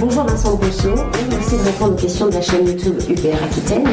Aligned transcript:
Bonjour 0.00 0.22
Vincent 0.22 0.54
Rousseau, 0.54 0.94
merci 1.28 1.56
de 1.56 1.62
répondre 1.62 1.94
aux 1.94 1.96
questions 1.96 2.26
de 2.26 2.34
la 2.34 2.40
chaîne 2.40 2.66
YouTube 2.66 2.94
UPR 3.08 3.42
Aquitaine. 3.42 3.88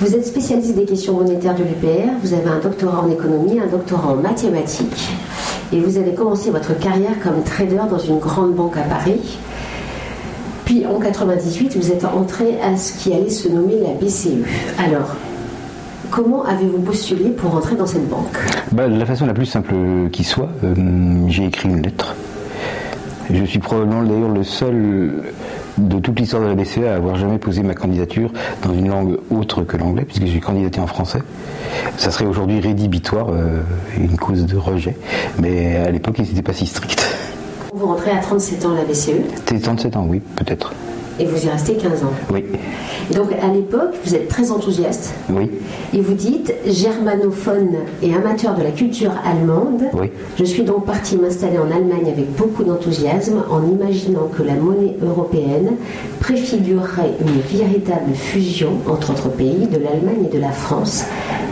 Vous 0.00 0.16
êtes 0.16 0.26
spécialiste 0.26 0.74
des 0.74 0.84
questions 0.84 1.14
monétaires 1.14 1.54
de 1.54 1.62
l'UPR, 1.62 2.10
vous 2.22 2.34
avez 2.34 2.48
un 2.48 2.58
doctorat 2.58 3.02
en 3.02 3.10
économie, 3.10 3.60
un 3.60 3.68
doctorat 3.68 4.08
en 4.08 4.16
mathématiques, 4.16 5.10
et 5.72 5.78
vous 5.78 5.96
avez 5.96 6.14
commencé 6.14 6.50
votre 6.50 6.76
carrière 6.76 7.20
comme 7.22 7.44
trader 7.44 7.82
dans 7.88 7.98
une 7.98 8.18
grande 8.18 8.54
banque 8.54 8.76
à 8.76 8.82
Paris. 8.82 9.38
Puis 10.64 10.86
en 10.86 10.98
98, 10.98 11.76
vous 11.76 11.92
êtes 11.92 12.04
entré 12.04 12.60
à 12.60 12.76
ce 12.76 12.92
qui 12.94 13.12
allait 13.12 13.30
se 13.30 13.48
nommer 13.48 13.78
la 13.80 13.94
BCE. 13.94 14.44
Alors, 14.84 15.14
comment 16.10 16.44
avez-vous 16.44 16.80
postulé 16.80 17.30
pour 17.30 17.54
entrer 17.54 17.76
dans 17.76 17.86
cette 17.86 18.08
banque? 18.08 18.38
Bah, 18.72 18.88
La 18.88 19.06
façon 19.06 19.26
la 19.26 19.34
plus 19.34 19.46
simple 19.46 19.74
qui 20.10 20.24
soit, 20.24 20.48
euh, 20.64 20.74
j'ai 21.28 21.46
écrit 21.46 21.68
une 21.68 21.80
lettre. 21.80 22.16
Je 23.30 23.44
suis 23.44 23.58
probablement 23.58 24.02
d'ailleurs 24.02 24.28
le 24.28 24.44
seul 24.44 25.32
de 25.78 25.98
toute 26.00 26.18
l'histoire 26.18 26.42
de 26.42 26.48
la 26.48 26.54
BCE 26.54 26.78
à 26.88 26.94
avoir 26.94 27.16
jamais 27.16 27.38
posé 27.38 27.62
ma 27.62 27.74
candidature 27.74 28.30
dans 28.62 28.74
une 28.74 28.88
langue 28.88 29.18
autre 29.30 29.62
que 29.62 29.76
l'anglais, 29.76 30.04
puisque 30.04 30.26
j'ai 30.26 30.40
candidaté 30.40 30.80
en 30.80 30.86
français. 30.86 31.20
Ça 31.96 32.10
serait 32.10 32.26
aujourd'hui 32.26 32.60
rédhibitoire, 32.60 33.28
euh, 33.30 33.62
une 33.96 34.16
cause 34.16 34.44
de 34.46 34.56
rejet, 34.56 34.96
mais 35.38 35.76
à 35.76 35.90
l'époque, 35.90 36.16
ils 36.18 36.24
n'étaient 36.24 36.42
pas 36.42 36.52
si 36.52 36.66
stricts. 36.66 37.02
Vous 37.74 37.86
rentrez 37.86 38.10
à 38.10 38.18
37 38.18 38.66
ans 38.66 38.72
à 38.72 38.76
la 38.76 38.84
BCE 38.84 39.12
C'était 39.36 39.58
37 39.58 39.96
ans, 39.96 40.06
oui, 40.08 40.20
peut-être. 40.36 40.72
Et 41.18 41.24
vous 41.26 41.44
y 41.46 41.48
restez 41.48 41.74
15 41.74 42.04
ans 42.04 42.12
Oui. 42.32 42.44
donc 43.14 43.28
à 43.32 43.52
l'époque, 43.52 43.94
vous 44.04 44.14
êtes 44.14 44.28
très 44.28 44.50
enthousiaste. 44.50 45.12
Oui. 45.30 45.50
Et 45.94 46.00
vous 46.00 46.14
dites, 46.14 46.52
germanophone 46.66 47.74
et 48.02 48.14
amateur 48.14 48.54
de 48.54 48.62
la 48.62 48.70
culture 48.70 49.12
allemande, 49.24 49.82
Oui. 49.94 50.10
je 50.38 50.44
suis 50.44 50.62
donc 50.62 50.86
parti 50.86 51.16
m'installer 51.16 51.58
en 51.58 51.70
Allemagne 51.70 52.10
avec 52.10 52.34
beaucoup 52.36 52.64
d'enthousiasme 52.64 53.42
en 53.50 53.62
imaginant 53.66 54.28
que 54.36 54.42
la 54.42 54.54
monnaie 54.54 54.96
européenne 55.02 55.72
préfigurerait 56.20 57.12
une 57.20 57.58
véritable 57.58 58.14
fusion 58.14 58.70
entre 58.88 59.12
notre 59.12 59.28
pays, 59.28 59.66
de 59.70 59.78
l'Allemagne 59.78 60.26
et 60.30 60.34
de 60.34 60.40
la 60.40 60.50
France, 60.50 61.04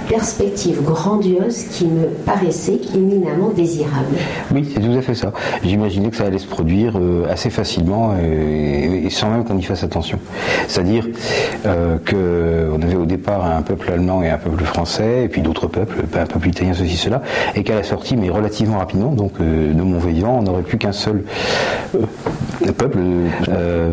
perspective 0.08 0.82
grandiose 0.82 1.64
qui 1.70 1.86
me 1.86 2.06
paraissait 2.24 2.80
éminemment 2.94 3.50
désirable. 3.54 4.16
Oui, 4.52 4.68
c'est 4.72 4.80
tout 4.80 4.96
à 4.96 5.02
fait 5.02 5.14
ça. 5.14 5.32
J'imaginais 5.62 6.08
que 6.10 6.16
ça 6.16 6.24
allait 6.24 6.38
se 6.38 6.46
produire 6.48 6.94
euh, 6.96 7.26
assez 7.30 7.50
facilement 7.50 8.14
et, 8.18 9.02
et 9.04 9.10
sans 9.10 9.30
même 9.30 9.44
qu'on 9.50 9.58
y 9.58 9.62
fasse 9.62 9.82
attention. 9.82 10.18
C'est-à-dire 10.68 11.06
euh, 11.66 11.98
qu'on 11.98 12.82
avait 12.82 12.96
au 12.96 13.06
départ 13.06 13.44
un 13.44 13.62
peuple 13.62 13.90
allemand 13.90 14.22
et 14.22 14.30
un 14.30 14.38
peuple 14.38 14.64
français, 14.64 15.24
et 15.24 15.28
puis 15.28 15.42
d'autres 15.42 15.66
peuples, 15.66 16.04
un 16.16 16.26
peuple 16.26 16.48
italien, 16.48 16.72
ceci, 16.72 16.96
cela, 16.96 17.22
et 17.54 17.64
qu'à 17.64 17.74
la 17.74 17.82
sortie, 17.82 18.16
mais 18.16 18.30
relativement 18.30 18.78
rapidement, 18.78 19.12
donc 19.12 19.32
euh, 19.40 19.72
de 19.72 19.82
mon 19.82 19.98
vivant, 19.98 20.38
on 20.38 20.42
n'aurait 20.42 20.62
plus 20.62 20.78
qu'un 20.78 20.92
seul 20.92 21.24
euh, 21.94 22.72
peuple. 22.72 22.98
Euh, 23.48 23.92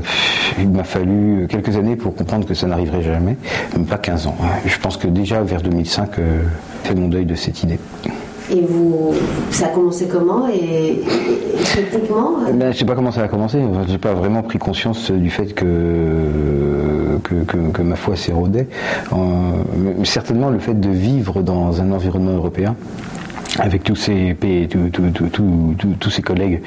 il 0.59 0.69
m'a 0.69 0.83
fallu 0.83 1.47
quelques 1.49 1.75
années 1.75 1.95
pour 1.95 2.15
comprendre 2.15 2.45
que 2.45 2.53
ça 2.53 2.67
n'arriverait 2.67 3.03
jamais, 3.03 3.37
même 3.75 3.85
pas 3.85 3.97
15 3.97 4.27
ans. 4.27 4.37
Je 4.65 4.77
pense 4.79 4.97
que 4.97 5.07
déjà 5.07 5.41
vers 5.41 5.61
2005, 5.61 6.19
euh, 6.19 6.41
fait 6.83 6.95
mon 6.95 7.07
deuil 7.07 7.25
de 7.25 7.35
cette 7.35 7.63
idée. 7.63 7.79
Et 8.49 8.61
vous, 8.61 9.13
ça 9.51 9.65
a 9.65 9.69
commencé 9.69 10.07
comment 10.07 10.47
et, 10.47 11.01
techniquement 11.75 12.35
euh, 12.47 12.53
Ben, 12.53 12.71
je 12.71 12.77
sais 12.77 12.85
pas 12.85 12.95
comment 12.95 13.11
ça 13.11 13.23
a 13.23 13.27
commencé. 13.27 13.59
J'ai 13.89 13.97
pas 13.97 14.13
vraiment 14.13 14.41
pris 14.41 14.57
conscience 14.57 15.11
du 15.11 15.29
fait 15.29 15.53
que 15.53 15.65
que, 17.23 17.81
ma 17.81 17.95
foi 17.95 18.15
s'érodait. 18.15 18.67
Euh, 19.11 19.15
certainement 20.03 20.49
le 20.49 20.59
fait 20.59 20.79
de 20.79 20.89
vivre 20.89 21.41
dans 21.41 21.81
un 21.81 21.91
environnement 21.91 22.31
européen. 22.31 22.75
Avec 23.59 23.83
tous 23.83 23.95
ces 23.95 24.33
pays, 24.35 24.67
tous- 24.67 24.89
tous- 24.91 25.73
tous- 25.99 26.09
ces 26.11 26.21
collègues 26.21 26.61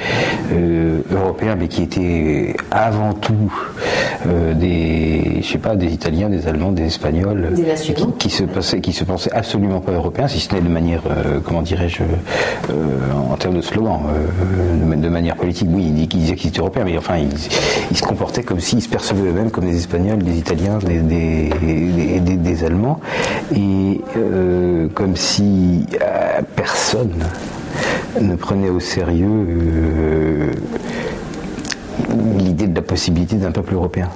euh, 0.53 1.01
européens, 1.15 1.55
mais 1.59 1.69
qui 1.69 1.83
étaient 1.83 2.57
avant 2.71 3.13
tout 3.13 3.53
euh, 4.27 4.55
des, 4.55 5.41
je 5.43 5.47
sais 5.47 5.59
pas, 5.59 5.77
des 5.77 5.93
Italiens, 5.93 6.29
des 6.29 6.47
Allemands, 6.47 6.73
des 6.73 6.85
Espagnols, 6.85 7.49
Des 7.55 7.65
qui, 7.75 7.95
qui 8.19 8.31
se 8.31 8.45
passaient, 8.45 8.81
qui 8.81 8.93
se 8.93 9.05
pensaient 9.05 9.33
absolument 9.33 9.81
pas 9.81 9.93
européens, 9.93 10.29
si 10.29 10.41
ce 10.41 10.55
n'est 10.55 10.61
de 10.61 10.69
manière, 10.69 11.03
euh, 11.11 11.41
comment 11.45 11.63
dirais-je, 11.63 12.03
euh, 12.03 12.75
en 13.31 13.37
termes 13.37 13.57
de 13.57 13.63
slogan, 13.63 14.01
de, 14.91 14.95
de 14.95 15.09
manière 15.09 15.37
politique. 15.37 15.69
Oui, 15.73 15.85
ils, 15.89 16.01
ils 16.03 16.09
disaient 16.09 16.35
qu'ils 16.37 16.51
étaient 16.51 16.61
européens, 16.61 16.85
mais 16.85 16.99
enfin, 16.99 17.17
ils, 17.19 17.29
ils 17.91 17.97
se 17.97 18.03
comportaient 18.03 18.43
comme 18.43 18.61
s'ils 18.61 18.83
se 18.83 18.89
percevaient 18.89 19.29
eux-mêmes 19.29 19.51
comme 19.51 19.65
des 19.65 19.77
Espagnols, 19.77 20.19
des 20.19 20.39
Italiens, 20.39 20.79
des, 20.79 20.99
des, 21.01 22.21
des- 22.37 22.65
Allemands, 22.65 23.01
et 23.57 24.01
comme 24.95 25.17
si 25.17 25.87
personne 26.57 27.13
ne 28.21 28.35
prenait 28.35 28.69
au 28.69 28.81
sérieux 28.81 30.51
l'idée 32.39 32.67
de 32.67 32.75
la 32.75 32.83
possibilité 32.83 33.37
d'un 33.37 33.51
peuple 33.53 33.75
européen. 33.75 34.09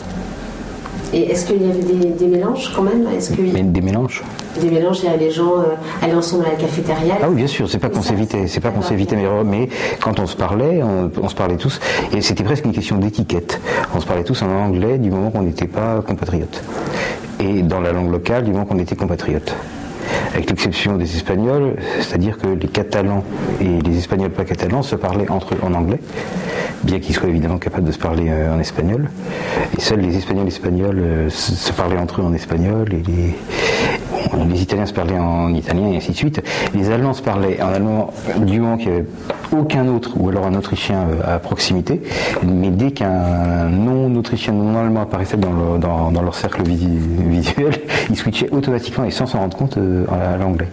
Et 1.13 1.31
est-ce 1.31 1.47
qu'il 1.47 1.63
y 1.63 1.71
avait 1.71 1.83
des, 1.83 2.11
des 2.11 2.27
mélanges 2.27 2.73
quand 2.75 2.83
même? 2.83 3.07
Est-ce 3.17 3.33
Mais 3.41 3.63
des 3.63 3.81
mélanges. 3.81 4.25
des 4.61 4.69
mélanges 4.69 4.99
il 5.05 5.11
y 5.11 5.13
a 5.13 5.17
les 5.17 5.31
gens 5.31 5.59
euh, 5.61 5.75
allaient 6.03 6.15
ensemble 6.15 6.45
à 6.47 6.51
la 6.51 6.57
cafétéria 6.57 7.15
Ah 7.23 7.27
oui, 7.29 7.37
bien 7.37 7.47
sûr, 7.47 7.71
c'est 7.71 7.79
pas 7.79 7.89
qu'on 7.89 8.03
s'évitait, 8.03 8.49
c'est 8.49 8.59
pas 8.59 8.71
qu'on 8.71 8.83
s'évitait, 8.83 9.15
mais, 9.15 9.29
mais 9.45 9.69
quand 10.03 10.19
on 10.19 10.27
se 10.27 10.35
parlait, 10.37 10.83
on, 10.83 11.13
on 11.23 11.29
se 11.29 11.37
parlait 11.37 11.57
tous, 11.57 11.79
et 12.13 12.21
c'était 12.21 12.43
presque 12.43 12.65
une 12.65 12.73
question 12.73 12.97
d'étiquette. 12.99 13.61
On 13.95 14.01
se 14.01 14.07
parlait 14.07 14.25
tous 14.25 14.43
en 14.43 14.49
anglais 14.49 14.99
du 14.99 15.11
moment 15.11 15.31
qu'on 15.31 15.43
n'était 15.43 15.69
pas 15.69 16.03
compatriotes. 16.05 16.65
Et 17.39 17.63
dans 17.63 17.81
la 17.81 17.93
langue 17.93 18.11
locale 18.11 18.43
du 18.45 18.51
moment 18.51 18.65
qu'on 18.65 18.79
était 18.81 18.97
compatriotes. 18.97 19.55
Avec 20.35 20.51
l'exception 20.51 20.97
des 20.97 21.15
Espagnols, 21.15 21.77
c'est-à-dire 22.01 22.39
que 22.39 22.49
les 22.49 22.67
Catalans 22.67 23.23
et 23.61 23.81
les 23.81 23.99
Espagnols 23.99 24.31
pas 24.31 24.45
catalans 24.45 24.83
se 24.83 24.97
parlaient 24.97 25.31
entre 25.31 25.55
eux 25.55 25.59
en 25.63 25.73
anglais, 25.75 26.01
bien 26.83 26.99
qu'ils 26.99 27.15
soient 27.15 27.29
évidemment 27.29 27.59
capables 27.59 27.87
de 27.87 27.93
se 27.93 27.99
parler 27.99 28.27
euh, 28.31 28.53
en 28.53 28.59
espagnol. 28.59 29.11
Et 29.79 29.81
seuls 29.81 30.01
les 30.01 30.17
Espagnols 30.17 30.49
espagnols 30.49 30.99
euh, 30.99 31.31
se, 31.31 31.55
se 31.55 31.73
parlaient 31.73 31.99
entre 31.99 32.21
eux 32.21 32.25
en 32.25 32.35
espagnol, 32.35 32.89
et 32.93 33.35
les 34.49 34.63
Italiens 34.63 34.87
se 34.87 34.93
parlaient 34.93 35.19
en 35.19 35.53
italien, 35.55 35.89
et 35.93 35.97
ainsi 35.97 36.13
de 36.13 36.17
suite. 36.17 36.43
Les 36.75 36.91
Allemands 36.91 37.13
se 37.15 37.23
parlaient 37.23 37.61
en 37.63 37.69
allemand 37.73 38.11
du 38.39 38.61
moment 38.61 38.77
qu'il 38.77 38.91
n'y 38.91 38.97
avait 38.99 39.07
aucun 39.57 39.87
autre, 39.89 40.13
ou 40.19 40.29
alors 40.29 40.47
un 40.47 40.55
Autrichien 40.55 40.97
euh, 41.11 41.37
à 41.37 41.39
proximité. 41.39 42.03
Mais 42.45 42.71
dès 42.71 42.91
qu'un 42.91 43.69
non-Autrichien, 43.71 44.53
non-Allemand 44.53 45.03
apparaissait 45.03 45.37
dans, 45.37 45.53
le- 45.53 45.79
dans- 45.79 46.11
dans 46.11 46.23
leur 46.23 46.35
cercle 46.35 46.63
visuel, 46.65 47.75
ils 48.11 48.17
switchaient 48.17 48.51
automatiquement 48.51 49.05
et 49.05 49.11
sans 49.11 49.27
s'en 49.27 49.39
rendre 49.39 49.57
compte 49.57 49.77
euh, 49.79 50.05
à 50.11 50.37
l'anglais. 50.37 50.69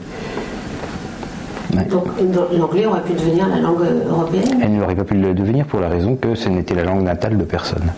Ouais. 1.75 1.85
Donc 1.85 2.03
l'anglais 2.57 2.85
aurait 2.85 3.01
pu 3.01 3.13
devenir 3.13 3.47
la 3.47 3.59
langue 3.61 3.81
euh, 3.83 4.09
européenne? 4.09 4.59
Elle 4.61 4.73
n'aurait 4.73 4.95
pas 4.95 5.05
pu 5.05 5.13
le 5.15 5.33
devenir 5.33 5.65
pour 5.65 5.79
la 5.79 5.87
raison 5.87 6.15
que 6.15 6.35
ce 6.35 6.49
n'était 6.49 6.75
la 6.75 6.83
langue 6.83 7.03
natale 7.03 7.37
de 7.37 7.43
personne. 7.45 7.91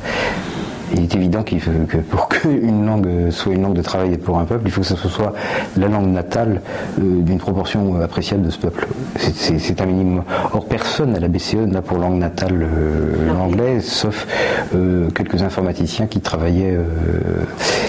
Il 0.96 1.02
est 1.04 1.16
évident 1.16 1.42
qu'il 1.44 1.60
faut 1.60 1.72
que 1.88 1.98
pour 1.98 2.28
qu'une 2.30 2.86
langue 2.86 3.32
soit 3.32 3.54
une 3.54 3.64
langue 3.64 3.74
de 3.74 3.82
travail 3.82 4.18
pour 4.18 4.38
un 4.38 4.46
peuple, 4.46 4.64
il 4.66 4.72
faut 4.72 4.82
que 4.82 4.88
ce 4.88 4.96
soit 4.96 5.34
la 5.78 5.88
langue 5.88 6.10
natale 6.12 6.62
euh, 7.00 7.22
d'une 7.22 7.40
proportion 7.40 8.00
appréciable 8.02 8.44
de 8.44 8.52
ce 8.52 8.60
peuple. 8.60 8.88
C'est- 9.18 9.82
un 9.82 9.86
minimum. 9.88 10.24
Or, 10.54 10.66
personne 10.66 11.16
à 11.16 11.20
la 11.20 11.28
BCE 11.28 11.56
n'a 11.66 11.82
pour 11.82 11.98
langue 11.98 12.20
natale 12.20 12.62
euh, 12.62 13.28
l'anglais, 13.34 13.80
sauf 13.82 14.28
euh, 14.76 15.10
quelques 15.10 15.42
informaticiens 15.42 16.06
qui 16.06 16.20
travaillaient, 16.22 16.76
euh, 16.78 16.84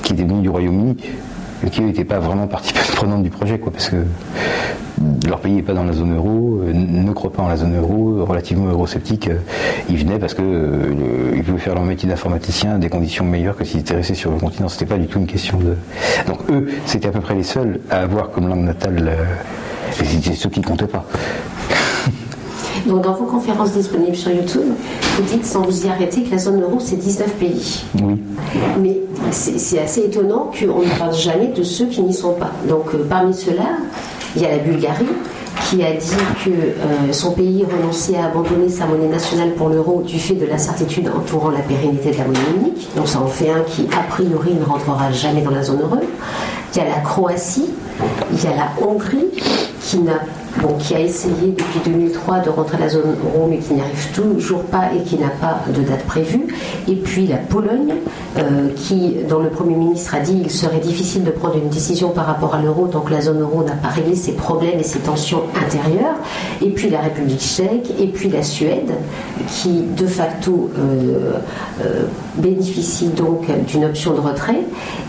qui 0.02 0.14
étaient 0.14 0.22
venus 0.24 0.40
du 0.42 0.48
Royaume-Uni, 0.48 0.96
mais 1.62 1.68
qui 1.70 1.82
n'étaient 1.82 2.04
pas 2.04 2.20
vraiment 2.20 2.46
partie 2.46 2.72
prenante 2.96 3.22
du 3.22 3.28
projet, 3.30 3.58
quoi, 3.58 3.70
parce 3.70 3.90
que 3.90 3.96
leur 5.26 5.40
pays 5.40 5.52
n'est 5.54 5.62
pas 5.62 5.72
dans 5.74 5.84
la 5.84 5.92
zone 5.92 6.14
euro, 6.16 6.60
euh, 6.62 6.72
ne 6.72 7.12
croit 7.12 7.32
pas 7.32 7.42
en 7.42 7.48
la 7.48 7.56
zone 7.56 7.76
euro, 7.76 8.24
relativement 8.24 8.68
eurosceptique. 8.70 9.28
euh, 9.28 9.36
Ils 9.88 9.96
venaient 9.98 10.18
parce 10.18 10.34
que 10.34 10.42
euh, 10.42 10.88
le- 11.32 11.36
ils 11.36 11.42
pouvaient 11.44 11.58
faire 11.58 11.74
leur 11.74 11.84
métier 11.84 12.08
d'informaticien 12.08 12.74
à 12.74 12.78
des 12.78 12.88
conditions 12.88 13.24
meilleures 13.24 13.56
que 13.56 13.64
s'ils 13.64 13.80
étaient 13.80 13.94
restés 13.96 14.14
sur 14.14 14.30
le 14.30 14.38
continent. 14.38 14.68
C'était 14.68 14.86
pas 14.86 14.98
du 14.98 15.06
tout 15.06 15.18
une 15.18 15.26
question 15.26 15.58
de. 15.58 15.74
Donc 16.26 16.38
eux, 16.50 16.68
c'était 16.86 17.08
à 17.08 17.12
peu 17.12 17.20
près 17.20 17.34
les 17.34 17.42
seuls 17.42 17.80
à 17.90 18.00
avoir 18.02 18.30
comme 18.30 18.48
langue 18.48 18.64
natale. 18.64 19.04
euh, 19.08 19.24
et 20.00 20.04
c'était 20.04 20.34
ceux 20.34 20.48
qui 20.50 20.60
comptaient 20.62 20.86
pas. 20.86 21.04
Donc 22.86 23.02
dans 23.02 23.12
vos 23.14 23.24
conférences 23.24 23.72
disponibles 23.72 24.16
sur 24.16 24.30
YouTube, 24.30 24.62
vous 25.16 25.22
dites 25.22 25.46
sans 25.46 25.62
vous 25.62 25.86
y 25.86 25.88
arrêter 25.88 26.22
que 26.22 26.30
la 26.32 26.38
zone 26.38 26.60
euro 26.60 26.78
c'est 26.80 26.96
19 26.96 27.32
pays. 27.34 27.84
Oui. 28.02 28.20
Mais 28.82 28.98
c'est 29.30 29.58
c'est 29.58 29.78
assez 29.80 30.00
étonnant 30.02 30.50
qu'on 30.58 30.80
ne 30.82 30.98
parle 30.98 31.14
jamais 31.14 31.48
de 31.48 31.62
ceux 31.62 31.86
qui 31.86 32.02
n'y 32.02 32.12
sont 32.12 32.34
pas. 32.34 32.50
Donc 32.68 32.86
euh, 32.94 33.06
parmi 33.08 33.32
ceux-là, 33.32 33.76
il 34.36 34.42
y 34.42 34.46
a 34.46 34.50
la 34.50 34.58
Bulgarie 34.58 35.06
qui 35.68 35.82
a 35.84 35.92
dit 35.92 36.06
que 36.44 36.50
euh, 36.50 37.12
son 37.12 37.32
pays 37.32 37.64
renonçait 37.64 38.16
à 38.16 38.26
abandonner 38.26 38.68
sa 38.68 38.86
monnaie 38.86 39.08
nationale 39.08 39.52
pour 39.52 39.68
l'euro 39.68 40.02
du 40.02 40.18
fait 40.18 40.34
de 40.34 40.46
l'incertitude 40.46 41.08
entourant 41.08 41.50
la 41.50 41.60
pérennité 41.60 42.10
de 42.10 42.18
la 42.18 42.24
monnaie 42.24 42.40
unique. 42.60 42.88
Donc 42.96 43.08
ça 43.08 43.20
en 43.20 43.28
fait 43.28 43.50
un 43.50 43.60
qui 43.60 43.86
a 43.96 44.02
priori 44.02 44.54
ne 44.54 44.64
rentrera 44.64 45.12
jamais 45.12 45.42
dans 45.42 45.50
la 45.50 45.62
zone 45.62 45.80
euro. 45.82 45.98
Il 46.74 46.78
y 46.78 46.80
a 46.80 46.88
la 46.88 47.00
Croatie, 47.00 47.70
il 48.32 48.42
y 48.42 48.46
a 48.46 48.56
la 48.56 48.86
Hongrie 48.86 49.30
qui 49.80 49.98
n'a 49.98 50.20
qui 50.78 50.94
a 50.94 51.00
essayé 51.00 51.54
depuis 51.56 51.80
2003 51.84 52.40
de 52.40 52.50
rentrer 52.50 52.76
à 52.76 52.80
la 52.80 52.88
zone 52.88 53.14
euro, 53.24 53.46
mais 53.48 53.58
qui 53.58 53.74
n'y 53.74 53.80
arrive 53.80 54.12
toujours 54.12 54.62
pas 54.64 54.90
et 54.94 55.02
qui 55.02 55.16
n'a 55.16 55.28
pas 55.28 55.60
de 55.68 55.82
date 55.82 56.04
prévue. 56.04 56.46
Et 56.88 56.94
puis 56.96 57.26
la 57.26 57.36
Pologne, 57.36 57.94
euh, 58.38 58.68
qui, 58.76 59.16
dont 59.28 59.40
le 59.40 59.48
Premier 59.48 59.76
ministre 59.76 60.14
a 60.14 60.20
dit 60.20 60.40
qu'il 60.40 60.50
serait 60.50 60.80
difficile 60.80 61.24
de 61.24 61.30
prendre 61.30 61.56
une 61.56 61.68
décision 61.68 62.10
par 62.10 62.26
rapport 62.26 62.54
à 62.54 62.62
l'euro 62.62 62.86
tant 62.86 63.00
que 63.00 63.12
la 63.12 63.20
zone 63.20 63.40
euro 63.40 63.62
n'a 63.62 63.74
pas 63.74 63.88
réglé 63.88 64.14
ses 64.16 64.32
problèmes 64.32 64.78
et 64.78 64.82
ses 64.84 65.00
tensions 65.00 65.42
intérieures. 65.54 66.16
Et 66.62 66.70
puis 66.70 66.90
la 66.90 67.00
République 67.00 67.40
tchèque, 67.40 67.92
et 67.98 68.06
puis 68.08 68.28
la 68.28 68.42
Suède, 68.42 68.92
qui 69.48 69.82
de 69.96 70.06
facto 70.06 70.70
euh, 70.78 71.38
euh, 71.84 72.04
bénéficie 72.36 73.08
donc 73.08 73.46
d'une 73.66 73.84
option 73.84 74.14
de 74.14 74.20
retrait. 74.20 74.60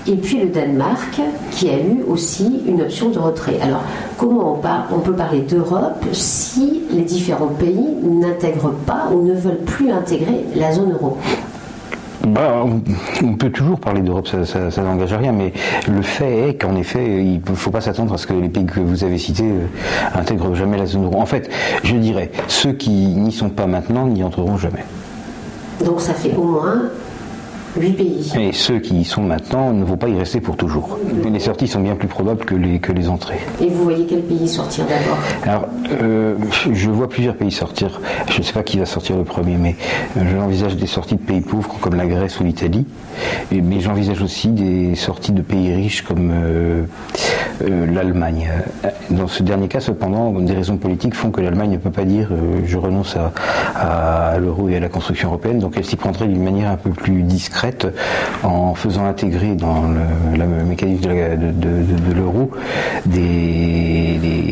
Et 0.08 0.16
puis 0.16 0.40
le 0.40 0.48
Danemark, 0.48 1.20
qui 1.52 1.70
a 1.70 1.78
eu 1.78 2.04
aussi 2.08 2.62
une 2.68 2.82
option 2.82 3.10
de 3.10 3.20
retrait. 3.20 3.60
Alors, 3.62 3.82
comment 4.18 4.60
on, 4.62 4.96
on 4.96 5.00
peut 5.00 5.14
parler 5.14 5.35
d'Europe 5.42 6.04
si 6.12 6.84
les 6.92 7.04
différents 7.04 7.48
pays 7.48 7.88
n'intègrent 8.04 8.74
pas 8.86 9.10
ou 9.14 9.24
ne 9.24 9.34
veulent 9.34 9.64
plus 9.66 9.92
intégrer 9.92 10.46
la 10.56 10.72
zone 10.72 10.94
euro 10.94 11.18
bah, 12.26 12.66
on 13.24 13.34
peut 13.36 13.52
toujours 13.52 13.80
parler 13.80 14.02
d'Europe, 14.02 14.28
ça, 14.28 14.82
n'engage 14.82 15.14
à 15.14 15.18
rien, 15.18 15.32
mais 15.32 15.54
le 15.88 16.02
fait 16.02 16.50
est 16.50 16.54
qu'en 16.56 16.76
effet, 16.76 17.24
il 17.24 17.40
ne 17.48 17.56
faut 17.56 17.70
pas 17.70 17.82
s'attendre 17.82 18.14
à 18.14 18.18
ce 18.18 18.26
que 18.26 18.34
les 18.34 18.50
pays 18.50 18.66
que 18.66 18.80
vous 18.80 19.04
avez 19.04 19.20
cités 19.20 19.44
euh, 19.44 20.20
intègrent 20.20 20.56
jamais 20.56 20.78
la 20.78 20.88
zone 20.88 21.06
euro. 21.06 21.22
En 21.22 21.28
fait, 21.28 21.50
je 21.84 21.96
dirais, 21.96 22.32
ceux 22.48 22.74
qui 22.74 22.90
n'y 22.90 23.32
sont 23.32 23.50
pas 23.50 23.68
maintenant 23.68 24.08
n'y 24.08 24.24
entreront 24.24 24.58
jamais. 24.58 24.84
Donc 25.86 26.02
ça 26.02 26.14
fait 26.14 26.34
au 26.36 26.44
moins 26.44 26.90
8 27.78 27.92
pays. 27.94 28.32
Et 28.40 28.54
ceux 28.54 28.80
qui 28.80 28.96
y 29.02 29.04
sont 29.04 29.22
maintenant 29.22 29.74
ne 29.74 29.84
vont 29.84 29.98
pas 29.98 30.08
y 30.08 30.18
rester 30.18 30.40
pour 30.40 30.56
toujours. 30.56 30.98
Les 31.30 31.40
sorties 31.40 31.68
sont 31.68 31.82
bien 31.82 31.96
plus 31.96 32.08
probables 32.08 32.46
que 32.46 32.56
les, 32.56 32.80
que 32.80 32.92
les 32.92 33.10
entrées. 33.10 33.40
Et 33.62 33.68
vous 33.68 33.84
voyez 33.84 34.06
quel 34.06 34.22
pays 34.22 34.48
sortir 34.48 34.86
d'abord? 34.86 35.18
Alors, 35.44 35.68
euh, 36.02 36.36
je 36.72 36.90
vois 36.90 37.10
plusieurs 37.10 37.36
pays 37.36 37.52
sortir. 37.52 38.00
Je 38.30 38.40
ne 38.40 38.44
sais 38.44 38.54
pas 38.54 38.64
qui 38.64 38.80
va 38.80 38.86
sortir 38.86 39.18
le 39.18 39.24
premier, 39.24 39.58
mais 39.58 39.76
euh, 40.18 40.22
j'envisage 40.34 40.76
des 40.78 40.88
sorties 40.88 41.16
de 41.16 41.22
pays 41.22 41.42
pauvres 41.42 41.76
comme 41.82 41.96
la 41.96 42.06
Grèce 42.06 42.40
ou 42.40 42.44
l'Italie. 42.44 42.86
Mais 43.52 43.80
j'envisage 43.80 44.22
aussi 44.22 44.50
des 44.50 44.96
sorties 44.96 45.32
de 45.32 45.42
pays 45.42 45.74
riches 45.74 46.02
comme 46.02 46.32
euh, 46.34 46.86
l'Allemagne. 47.62 48.52
Dans 49.10 49.28
ce 49.28 49.44
dernier 49.44 49.68
cas, 49.68 49.80
cependant, 49.80 50.32
des 50.32 50.54
raisons 50.54 50.78
politiques 50.78 51.16
font 51.16 51.32
que 51.32 51.42
l'Allemagne 51.42 51.72
ne 51.72 51.78
peut 51.78 51.92
pas 51.92 52.04
dire 52.04 52.30
je 52.66 52.78
renonce 52.78 53.16
à, 53.16 54.34
à 54.34 54.38
l'euro 54.38 54.70
et 54.70 54.76
à 54.76 54.80
la 54.80 54.90
construction 54.90 55.30
européenne, 55.30 55.60
donc 55.60 55.74
elle 55.78 55.86
s'y 55.86 55.96
prendrait 55.96 56.28
d'une 56.28 56.44
manière 56.44 56.72
un 56.72 56.78
peu 56.78 56.90
plus 56.90 57.24
discrète 57.24 57.65
en 58.44 58.76
faisant 58.76 59.06
intégrer 59.06 59.56
dans 59.56 59.84
le, 59.84 60.46
mécanisme 60.66 61.10
de, 61.10 62.14
l'euro 62.14 62.52
des, 63.06 64.45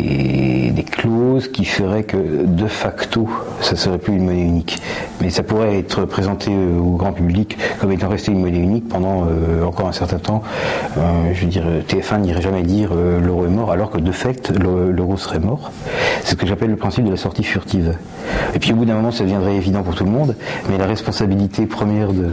qui 1.51 1.65
feraient 1.65 2.03
que 2.03 2.45
de 2.45 2.67
facto 2.67 3.27
ça 3.61 3.75
serait 3.75 3.97
plus 3.97 4.15
une 4.15 4.25
monnaie 4.25 4.41
unique. 4.41 4.81
Mais 5.21 5.29
ça 5.29 5.43
pourrait 5.43 5.79
être 5.79 6.05
présenté 6.05 6.51
au 6.51 6.95
grand 6.95 7.13
public 7.13 7.57
comme 7.79 7.91
étant 7.91 8.09
resté 8.09 8.31
une 8.31 8.41
monnaie 8.41 8.59
unique 8.59 8.87
pendant 8.87 9.25
euh, 9.25 9.63
encore 9.65 9.87
un 9.87 9.93
certain 9.93 10.19
temps. 10.19 10.43
Euh, 10.97 11.01
je 11.33 11.41
veux 11.41 11.47
dire, 11.49 11.65
TF1 11.87 12.21
n'irait 12.21 12.41
jamais 12.41 12.63
dire 12.63 12.91
euh, 12.93 13.19
l'euro 13.19 13.45
est 13.45 13.49
mort 13.49 13.71
alors 13.71 13.89
que 13.89 13.99
de 13.99 14.11
fait 14.11 14.51
l'euro 14.51 15.17
serait 15.17 15.39
mort. 15.39 15.71
C'est 16.23 16.31
ce 16.31 16.35
que 16.35 16.45
j'appelle 16.45 16.69
le 16.69 16.77
principe 16.77 17.05
de 17.05 17.11
la 17.11 17.17
sortie 17.17 17.43
furtive. 17.43 17.95
Et 18.55 18.59
puis 18.59 18.73
au 18.73 18.75
bout 18.75 18.85
d'un 18.85 18.95
moment 18.95 19.11
ça 19.11 19.23
deviendrait 19.23 19.55
évident 19.55 19.83
pour 19.83 19.95
tout 19.95 20.05
le 20.05 20.11
monde, 20.11 20.35
mais 20.69 20.77
la 20.77 20.85
responsabilité 20.85 21.65
première 21.65 22.13
de 22.13 22.27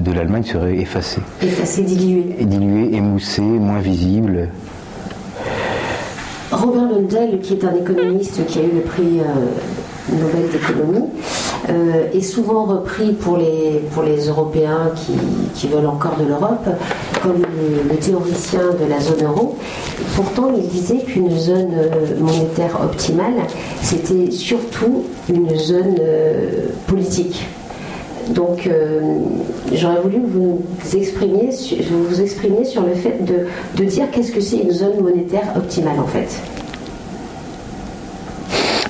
de, 0.00 0.12
l'Allemagne 0.12 0.44
serait 0.44 0.76
effacée. 0.76 1.20
Effacée, 1.42 1.82
diluée. 1.82 2.36
Diluée, 2.40 2.94
émoussée, 2.94 3.42
moins 3.42 3.78
visible. 3.78 4.48
Robert 6.52 6.88
Lundell, 6.90 7.40
qui 7.40 7.54
est 7.54 7.64
un 7.64 7.74
économiste 7.74 8.46
qui 8.46 8.58
a 8.60 8.62
eu 8.62 8.70
le 8.76 8.82
prix 8.82 9.20
euh, 9.20 10.12
Nobel 10.12 10.48
d'économie, 10.50 11.08
euh, 11.68 12.12
est 12.12 12.20
souvent 12.20 12.64
repris 12.64 13.12
pour 13.12 13.36
les, 13.36 14.28
Européens 14.28 14.92
qui, 15.54 15.66
veulent 15.66 15.86
encore 15.86 16.16
de 16.16 16.24
l'Europe 16.24 16.68
comme 17.22 17.42
le, 17.42 17.96
théoricien 17.96 18.60
de 18.80 18.88
la 18.88 19.00
zone 19.00 19.24
euro. 19.24 19.56
Pourtant, 20.14 20.52
il 20.56 20.68
disait 20.68 20.98
qu'une 20.98 21.36
zone 21.36 21.72
euh, 21.74 22.20
monétaire 22.20 22.78
optimale, 22.82 23.34
c'était 23.82 24.30
surtout 24.30 25.04
une 25.28 25.56
zone 25.56 25.96
politique. 26.86 27.44
Donc, 28.30 28.66
euh, 28.66 29.00
j'aurais 29.72 30.00
voulu 30.00 30.18
vous 30.26 30.62
exprimer, 30.94 31.50
vous 31.90 32.20
exprimer 32.20 32.64
sur 32.64 32.82
le 32.82 32.94
fait 32.94 33.24
de, 33.24 33.84
dire 33.84 34.10
qu'est-ce 34.10 34.32
que 34.32 34.40
c'est 34.40 34.58
une 34.58 34.72
zone 34.72 35.00
monétaire 35.00 35.52
optimale 35.56 36.00
en 36.00 36.06
fait. 36.06 36.40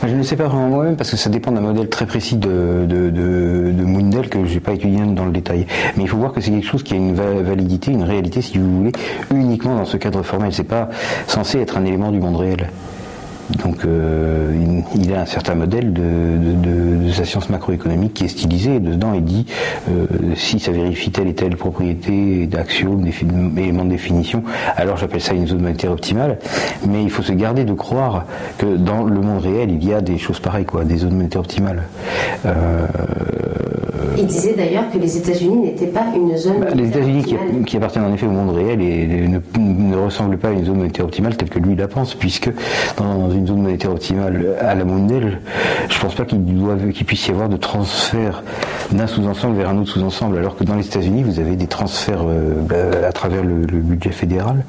Je 0.06 0.14
ne 0.14 0.22
sais 0.22 0.36
pas 0.36 0.46
vraiment 0.46 0.68
moi-même 0.68 0.96
parce 0.96 1.10
que 1.10 1.16
ça 1.16 1.28
dépend 1.28 1.50
d'un 1.50 1.60
modèle 1.60 1.88
très 1.88 2.06
précis 2.06 2.36
de, 2.36 2.86
de, 2.86 3.84
Mundell 3.84 4.28
que 4.28 4.44
je 4.44 4.54
n'ai 4.54 4.60
pas 4.60 4.72
étudié 4.72 5.00
dans 5.04 5.24
le 5.24 5.32
détail. 5.32 5.66
Mais 5.96 6.04
il 6.04 6.08
faut 6.08 6.16
voir 6.16 6.32
que 6.32 6.40
c'est 6.40 6.50
quelque 6.50 6.66
chose 6.66 6.82
qui 6.82 6.94
a 6.94 6.96
une 6.96 7.14
validité, 7.14 7.90
une 7.90 8.04
réalité, 8.04 8.40
si 8.40 8.58
vous 8.58 8.78
voulez, 8.78 8.92
uniquement 9.34 9.76
dans 9.76 9.84
ce 9.84 9.96
cadre 9.96 10.22
formel. 10.22 10.52
C'est 10.52 10.64
pas 10.64 10.88
censé 11.26 11.58
être 11.58 11.76
un 11.76 11.84
élément 11.84 12.12
du 12.12 12.20
monde 12.20 12.36
réel. 12.36 12.68
Donc 13.50 13.84
euh, 13.84 14.52
il, 14.94 15.12
a 15.14 15.20
un 15.20 15.26
certain 15.26 15.54
modèle 15.54 15.92
de, 15.92 17.12
sa 17.12 17.24
science 17.24 17.48
macroéconomique 17.48 18.14
qui 18.14 18.24
est 18.24 18.28
stylisé 18.28 18.76
et 18.76 18.80
dedans 18.80 19.12
il 19.14 19.24
dit 19.24 19.46
euh, 19.88 20.06
si 20.34 20.58
ça 20.58 20.72
vérifie 20.72 21.10
telle 21.10 21.28
et 21.28 21.34
telle 21.34 21.56
propriété 21.56 22.46
d'axiome, 22.46 23.06
éléments 23.56 23.84
de 23.84 23.90
définition, 23.90 24.42
alors 24.76 24.96
j'appelle 24.96 25.20
ça 25.20 25.34
une 25.34 25.46
zone 25.46 25.62
monétaire 25.62 25.92
optimale. 25.92 26.38
Mais 26.86 27.02
il 27.02 27.10
faut 27.10 27.22
se 27.22 27.32
garder 27.32 27.64
de 27.64 27.72
croire 27.72 28.24
que 28.58 28.76
dans 28.76 29.04
le 29.04 29.20
monde 29.20 29.42
réel 29.42 29.70
il 29.70 29.86
y 29.86 29.92
a 29.92 30.00
des 30.00 30.18
choses 30.18 30.40
pareilles, 30.40 30.64
quoi, 30.64 30.84
des 30.84 30.96
zones 30.98 31.14
monétaires 31.14 31.40
optimales. 31.40 31.84
Euh, 32.44 32.86
il 34.18 34.26
disait 34.26 34.54
d'ailleurs 34.54 34.90
que 34.90 34.98
les 34.98 35.16
États-Unis 35.16 35.58
n'étaient 35.58 35.86
pas 35.86 36.06
une 36.14 36.36
zone. 36.36 36.60
Bah, 36.60 36.66
les 36.74 36.88
États-Unis 36.88 37.24
qui, 37.66 37.76
appartiennent 37.76 38.04
en 38.04 38.12
effet 38.12 38.26
au 38.26 38.30
monde 38.30 38.56
réel 38.56 38.80
et 38.80 39.28
ne, 39.28 39.96
ressemblent 39.96 40.38
pas 40.38 40.48
à 40.48 40.52
une 40.52 40.64
zone 40.64 40.78
monétaire 40.78 41.04
optimale 41.04 41.36
telle 41.36 41.50
que 41.50 41.58
lui 41.58 41.76
la 41.76 41.88
pense, 41.88 42.14
puisque 42.14 42.50
dans 42.96 43.28
une 43.38 43.46
zone 43.46 43.62
monétaire 43.62 43.90
optimale 43.90 44.56
à 44.60 44.74
la 44.74 44.84
mondiale, 44.84 45.40
je 45.88 45.96
ne 45.96 46.00
pense 46.00 46.14
pas 46.14 46.24
qu'il 46.24 47.04
puisse 47.06 47.28
y 47.28 47.30
avoir 47.30 47.48
de 47.48 47.56
transfert 47.56 48.42
d'un 48.92 49.06
sous-ensemble 49.06 49.56
vers 49.56 49.70
un 49.70 49.78
autre 49.78 49.92
sous-ensemble, 49.92 50.38
alors 50.38 50.56
que 50.56 50.64
dans 50.64 50.74
les 50.74 50.86
États-Unis, 50.86 51.22
vous 51.22 51.40
avez 51.40 51.56
des 51.56 51.66
transferts 51.66 52.22
euh, 52.26 52.54
bah, 52.60 53.06
à 53.06 53.12
travers 53.12 53.42
le, 53.42 53.66
budget 53.76 54.10
fédéral 54.10 54.64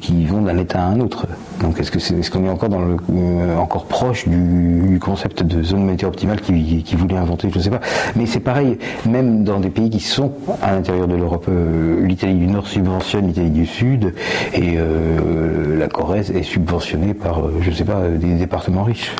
qui 0.00 0.24
vont 0.24 0.42
d'un 0.42 0.58
État 0.58 0.80
à 0.80 0.86
un 0.86 1.00
autre. 1.00 1.26
Donc 1.60 1.80
est-ce 1.80 1.90
est, 1.96 2.30
qu'on 2.30 2.44
est 2.44 2.48
encore 2.48 2.68
dans 2.68 2.80
le, 2.80 2.96
euh, 3.12 3.56
encore 3.56 3.86
proche 3.86 4.28
du, 4.28 4.98
concept 5.00 5.42
de 5.42 5.62
zone 5.62 5.84
monétaire 5.84 6.08
optimale 6.08 6.40
qui, 6.40 6.82
qui 6.82 6.96
voulait 6.96 7.16
inventer 7.16 7.48
Je 7.50 7.58
ne 7.58 7.62
sais 7.62 7.70
pas. 7.70 7.80
Mais 8.16 8.26
c'est 8.26 8.40
pareil, 8.40 8.78
même 9.06 9.44
dans 9.44 9.60
des 9.60 9.70
pays 9.70 9.90
qui 9.90 10.00
sont 10.00 10.32
à 10.62 10.72
l'intérieur 10.72 11.06
de 11.06 11.14
l'Europe. 11.14 11.46
Euh, 11.48 12.04
L'Italie 12.06 12.34
du 12.34 12.46
Nord 12.46 12.66
subventionne 12.66 13.26
l'Italie 13.26 13.50
du 13.50 13.66
Sud 13.66 14.14
et 14.52 14.74
euh, 14.76 15.78
la 15.78 15.88
Corrèze 15.88 16.30
est 16.30 16.42
subventionnée 16.42 17.14
par, 17.14 17.42
je 17.60 17.70
ne 17.70 17.74
sais 17.74 17.84
pas, 17.84 18.08
des 18.08 18.34
départements 18.34 18.84
riches. 18.84 19.12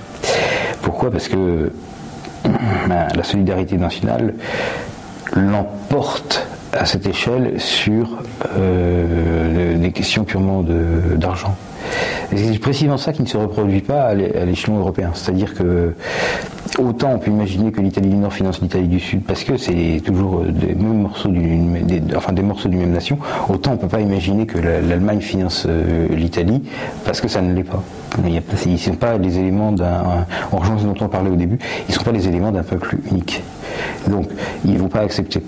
Pourquoi? 0.82 1.10
Parce 1.10 1.28
que 1.28 1.72
ben, 2.44 3.08
la 3.14 3.22
solidarité 3.22 3.76
nationale 3.76 4.34
l'emporte 5.34 6.46
à 6.72 6.84
cette 6.84 7.06
échelle 7.06 7.60
sur 7.60 8.08
des 8.56 9.92
questions 9.92 10.24
purement 10.24 10.64
d'argent. 11.16 11.56
c'est 12.34 12.58
précisément 12.60 12.96
ça 12.96 13.12
qui 13.12 13.22
ne 13.22 13.26
se 13.28 13.36
reproduit 13.36 13.80
pas 13.80 14.04
à 14.04 14.14
l'échelon 14.14 14.78
européen. 14.78 15.10
C'est-à-dire 15.14 15.54
que 15.54 15.94
autant 16.78 17.12
on 17.14 17.18
peut 17.18 17.30
imaginer 17.30 17.72
que 17.72 17.80
l'Italie 17.80 18.08
du 18.08 18.16
Nord 18.16 18.32
finance 18.32 18.60
l'Italie 18.60 18.88
du 18.88 19.00
Sud 19.00 19.22
parce 19.22 19.44
que 19.44 19.56
c'est 19.56 20.00
toujours 20.04 20.40
des 20.42 20.74
mêmes 20.74 21.02
morceaux 21.02 21.28
des, 21.28 22.02
enfin 22.14 22.32
des 22.32 22.42
morceaux 22.42 22.68
d'une 22.68 22.80
même 22.80 22.92
nation, 22.92 23.18
autant 23.48 23.72
on 23.72 23.76
peut 23.76 23.88
pas 23.88 24.00
imaginer 24.00 24.46
que 24.46 24.58
l'Allemagne 24.58 25.20
finance 25.20 25.66
euh, 25.68 26.08
l'Italie 26.10 26.62
parce 27.04 27.20
que 27.20 27.28
ça 27.28 27.40
ne 27.40 27.54
l'est 27.54 27.64
pas. 27.64 27.82
Ils 28.24 28.72
ne 28.72 28.76
sont 28.76 28.94
pas 28.94 29.18
les 29.18 29.38
éléments 29.38 29.72
d'un, 29.72 30.26
rejoint 30.50 30.78
ce 30.78 30.84
dont 30.84 30.94
on 31.00 31.08
parlait 31.08 31.30
au 31.30 31.36
début, 31.36 31.58
ils 31.88 31.92
ne 31.92 31.96
sont 31.96 32.04
pas 32.04 32.12
les 32.12 32.28
éléments 32.28 32.52
d'un 32.52 32.62
peuple 32.62 32.96
unique. 33.10 33.42
Donc 34.08 34.28
ils 34.64 34.74
ne 34.74 34.78
vont 34.78 34.88
pas 34.88 35.00
accepter. 35.00 35.42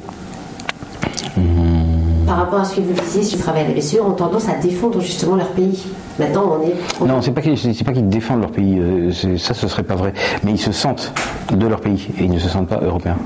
Par 2.26 2.37
rapport 2.37 2.61
à 2.61 2.64
ce 2.64 2.76
que 2.76 2.80
vous 2.83 2.92
disiez 2.92 3.23
sur 3.23 3.38
le 3.38 3.42
travail 3.42 3.64
à 3.64 3.68
la 3.68 3.75
BCE, 3.75 4.00
ont 4.04 4.12
tendance 4.12 4.49
à 4.49 4.54
défendre 4.54 5.00
justement 5.00 5.37
leur 5.37 5.49
pays. 5.49 5.87
Maintenant, 6.18 6.59
on 6.61 6.66
est. 6.66 7.07
Non, 7.07 7.23
c'est 7.23 7.30
pas 7.30 7.40
qu'ils, 7.40 7.57
c'est 7.57 7.85
pas 7.85 7.92
qu'ils 7.92 8.09
défendent 8.09 8.40
leur 8.40 8.50
pays. 8.50 8.78
Euh, 8.78 9.11
ça, 9.38 9.54
ce 9.54 9.66
serait 9.66 9.83
pas 9.83 9.95
vrai. 9.95 10.12
Mais 10.45 10.52
ils 10.52 10.59
se 10.59 10.73
sentent 10.73 11.12
de 11.50 11.66
leur 11.66 11.80
pays 11.80 12.09
et 12.18 12.25
ils 12.25 12.30
ne 12.30 12.38
se 12.38 12.49
sentent 12.49 12.68
pas 12.68 12.80
européens. 12.83 13.16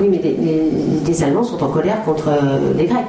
Oui, 0.00 0.08
mais 0.10 0.20
les, 1.06 1.22
Allemands 1.22 1.44
sont 1.44 1.62
en 1.62 1.68
colère 1.68 2.02
contre 2.04 2.28
euh, 2.28 2.72
les 2.76 2.86
Grecs. 2.86 3.04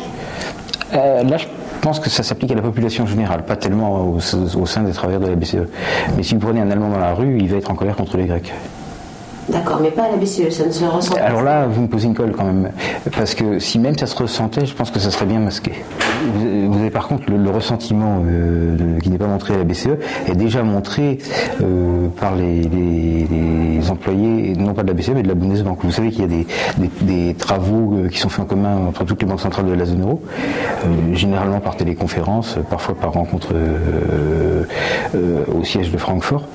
Euh, 0.93 1.24
là, 1.24 1.38
je 1.38 1.45
pense 1.81 2.00
que 2.00 2.10
ça 2.10 2.24
s'applique 2.24 2.51
à 2.51 2.55
la 2.55 2.62
population 2.62 3.05
générale, 3.05 3.45
pas 3.45 3.55
tellement 3.55 4.13
au, 4.13 4.19
sein 4.19 4.83
des 4.83 4.91
travailleurs 4.91 5.21
de 5.21 5.27
la 5.27 5.36
BCE. 5.36 5.67
Mais 6.17 6.24
si 6.24 6.33
vous 6.33 6.41
prenez 6.41 6.60
un 6.60 6.69
Allemand 6.69 6.89
dans 6.89 7.00
la 7.00 7.13
rue, 7.13 7.38
il 7.39 7.48
va 7.48 7.57
être 7.57 7.71
en 7.71 7.75
colère 7.75 7.95
contre 7.95 8.17
les 8.17 8.25
Grecs. 8.25 8.51
D'accord, 9.51 9.79
mais 9.81 9.91
pas 9.91 10.03
à 10.03 10.12
la 10.12 10.17
BCE, 10.17 10.50
ça 10.50 10.65
ne 10.65 10.72
se 10.72 10.86
ressent 10.86 11.15
pas. 11.15 11.22
Alors 11.22 11.41
là, 11.41 11.67
vous 11.67 11.81
me 11.81 11.88
posez 11.88 12.08
une 12.08 12.13
colle 12.13 12.31
quand 12.31 12.46
même. 12.46 12.72
Parce 13.15 13.36
que 13.36 13.60
si 13.60 13.79
même 13.79 13.98
ça 13.98 14.08
se 14.08 14.15
ressentait, 14.15 14.65
je 14.65 14.74
pense 14.74 14.91
que 14.91 15.00
ça 15.00 15.12
serait 15.12 15.25
bien 15.25 15.39
masqué. 15.39 15.74
Vous, 16.36 16.77
avez 16.79 16.89
par 16.89 17.08
contre 17.08 17.29
le, 17.29 17.50
ressentiment 17.50 18.24
euh, 18.25 19.00
qui 19.00 19.10
n'est 19.10 19.17
pas 19.17 19.27
montré 19.27 19.53
à 19.55 19.58
la 19.58 19.63
BCE 19.63 19.89
est 20.27 20.36
déjà 20.36 20.63
montré 20.63 21.17
euh, 21.62 22.08
par 22.20 22.36
les, 22.36 23.89
employés, 23.89 24.53
non 24.55 24.74
pas 24.74 24.84
de 24.84 24.88
la 24.88 24.93
BCE, 24.93 25.12
mais 25.15 25.24
de 25.24 25.27
la 25.27 25.36
Bundesbank. 25.36 25.79
Vous 25.84 25.91
savez 25.91 26.12
qu'il 26.12 26.22
y 26.22 26.46
a 26.46 26.46
des, 27.01 27.34
travaux 27.34 27.93
euh, 27.93 28.08
qui 28.08 28.20
sont 28.20 28.29
faits 28.29 28.41
en 28.41 28.48
commun 28.48 28.77
entre 28.88 29.03
toutes 29.03 29.22
les 29.22 29.27
banques 29.27 29.41
centrales 29.41 29.65
de 29.65 29.74
la 29.74 29.86
zone 29.86 30.01
euro, 30.01 30.22
généralement 31.13 31.60
par 31.60 31.75
téléconférence, 31.75 32.58
parfois 32.70 32.96
par 32.96 33.13
rencontre 33.13 33.53
au 35.53 35.63
siège 35.63 35.91
de 35.91 35.98
Francfort 35.98 36.46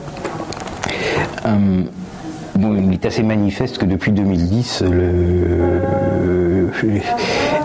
il 2.58 2.92
est 2.92 3.06
assez 3.06 3.22
manifeste 3.22 3.78
que 3.78 3.84
depuis 3.84 4.12
2010, 4.12 4.84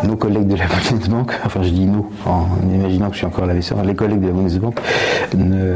nos 0.04 0.16
collègues 0.16 0.48
de 0.48 0.56
la 0.56 0.66
Bundesbank, 0.66 1.32
enfin 1.46 1.62
je 1.64 1.70
dis 1.70 1.86
nous, 1.86 2.08
en 2.26 2.48
imaginant 2.74 3.08
que 3.08 3.14
je 3.14 3.20
suis 3.20 3.28
encore 3.28 3.44
à 3.44 3.48
la 3.48 3.54
vaisselle, 3.54 3.78
les 3.86 3.96
collègues 3.96 4.22
de 4.22 4.28
la 4.28 4.34
Bundesbank 4.34 4.80
ne, 5.36 5.76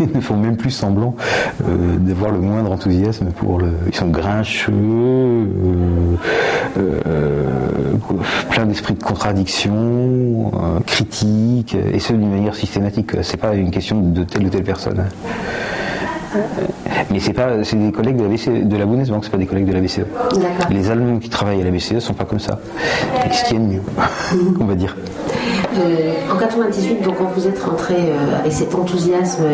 ne 0.14 0.20
font 0.20 0.36
même 0.36 0.56
plus 0.56 0.70
semblant 0.70 1.14
euh, 1.66 1.96
d'avoir 1.98 2.32
le 2.32 2.40
moindre 2.40 2.72
enthousiasme 2.72 3.26
pour 3.26 3.58
le. 3.58 3.72
Ils 3.86 3.94
sont 3.94 4.08
grincheux, 4.08 4.72
euh, 4.72 5.46
euh, 6.76 7.44
plein 8.50 8.66
d'esprit 8.66 8.94
de 8.94 9.02
contradiction, 9.02 10.52
critique, 10.86 11.76
et 11.92 11.98
ce 11.98 12.12
d'une 12.12 12.30
manière 12.30 12.54
systématique. 12.54 13.12
C'est 13.22 13.36
pas 13.36 13.54
une 13.54 13.70
question 13.70 14.00
de 14.00 14.24
telle 14.24 14.46
ou 14.46 14.50
telle 14.50 14.64
personne. 14.64 15.04
Mais 17.10 17.20
c'est 17.20 17.32
pas, 17.32 17.64
c'est 17.64 17.76
des 17.76 17.92
collègues 17.92 18.16
de 18.16 18.24
la, 18.24 18.28
BCE, 18.28 18.48
de 18.64 18.76
la 18.76 18.86
Bundesbank, 18.86 19.24
c'est 19.24 19.30
pas 19.30 19.38
des 19.38 19.46
collègues 19.46 19.66
de 19.66 19.72
la 19.72 19.80
BCE. 19.80 20.00
Les 20.70 20.90
Allemands 20.90 21.18
qui 21.18 21.28
travaillent 21.28 21.60
à 21.60 21.64
la 21.64 21.70
BCE 21.70 21.98
sont 22.00 22.14
pas 22.14 22.24
comme 22.24 22.40
ça. 22.40 22.58
Ils 23.26 23.34
se 23.34 23.44
tiennent 23.46 23.68
mieux, 23.68 23.82
on 24.60 24.64
va 24.64 24.74
dire. 24.74 24.96
Euh, 25.78 26.32
en 26.32 26.36
98, 26.36 27.02
donc 27.02 27.18
quand 27.18 27.30
vous 27.36 27.46
êtes 27.46 27.62
rentré 27.62 27.94
euh, 27.94 28.40
avec 28.40 28.52
cet 28.52 28.74
enthousiasme, 28.74 29.44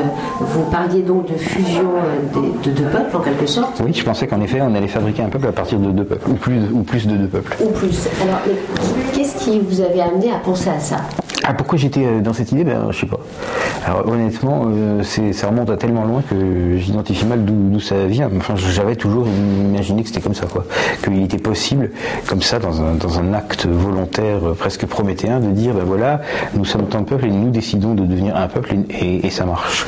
vous 0.40 0.62
parliez 0.70 1.02
donc 1.02 1.30
de 1.30 1.36
fusion 1.36 1.90
euh, 1.96 2.40
de, 2.64 2.70
deux 2.70 2.84
peuples 2.84 3.16
en 3.16 3.20
quelque 3.20 3.46
sorte. 3.46 3.82
Oui, 3.84 3.92
je 3.92 4.04
pensais 4.04 4.26
qu'en 4.26 4.40
effet 4.40 4.60
on 4.62 4.74
allait 4.74 4.88
fabriquer 4.88 5.22
un 5.22 5.28
peuple 5.28 5.48
à 5.48 5.52
partir 5.52 5.78
de 5.78 5.90
deux 5.90 6.04
peuples, 6.04 6.30
ou 6.30 6.34
plus, 6.34 6.60
ou 6.72 6.82
plus 6.82 7.06
de 7.06 7.16
deux 7.16 7.26
peuples. 7.26 7.56
Ou 7.62 7.68
plus. 7.70 8.08
Alors, 8.22 8.40
qu'est-ce 9.12 9.44
qui 9.44 9.60
vous 9.60 9.80
avait 9.80 10.00
amené 10.00 10.30
à 10.32 10.38
penser 10.38 10.70
à 10.70 10.78
ça? 10.78 10.96
Ah, 11.42 11.52
pourquoi 11.52 11.76
j'étais 11.78 12.20
dans 12.20 12.32
cette 12.32 12.52
idée? 12.52 12.64
Ben, 12.64 12.86
Je 12.90 13.00
sais 13.00 13.06
pas. 13.06 13.18
Alors 13.86 14.08
honnêtement, 14.08 14.66
ça 15.02 15.48
remonte 15.48 15.68
à 15.68 15.76
tellement 15.76 16.04
loin 16.04 16.22
que 16.22 16.78
j'identifie 16.78 17.26
mal 17.26 17.44
d'où 17.44 17.80
ça 17.80 18.06
vient. 18.06 18.30
Enfin, 18.36 18.54
j'avais 18.56 18.96
toujours 18.96 19.26
imaginé 19.26 20.02
que 20.02 20.08
c'était 20.08 20.20
comme 20.20 20.34
ça, 20.34 20.46
quoi. 20.46 20.64
Qu'il 21.02 21.22
était 21.22 21.38
possible, 21.38 21.90
comme 22.26 22.40
ça, 22.40 22.58
dans 22.58 22.80
un, 22.80 23.34
acte 23.34 23.66
volontaire 23.66 24.40
presque 24.58 24.86
prométhéen, 24.86 25.40
de 25.40 25.50
dire, 25.50 25.74
ben 25.74 25.84
voilà, 25.84 26.20
nous 26.54 26.64
sommes 26.64 26.86
un 26.94 27.02
peuple 27.02 27.26
et 27.26 27.30
nous 27.30 27.50
décidons 27.50 27.94
de 27.94 28.04
devenir 28.04 28.36
un 28.36 28.48
peuple 28.48 28.74
et, 28.90 29.28
ça 29.30 29.44
marche. 29.44 29.86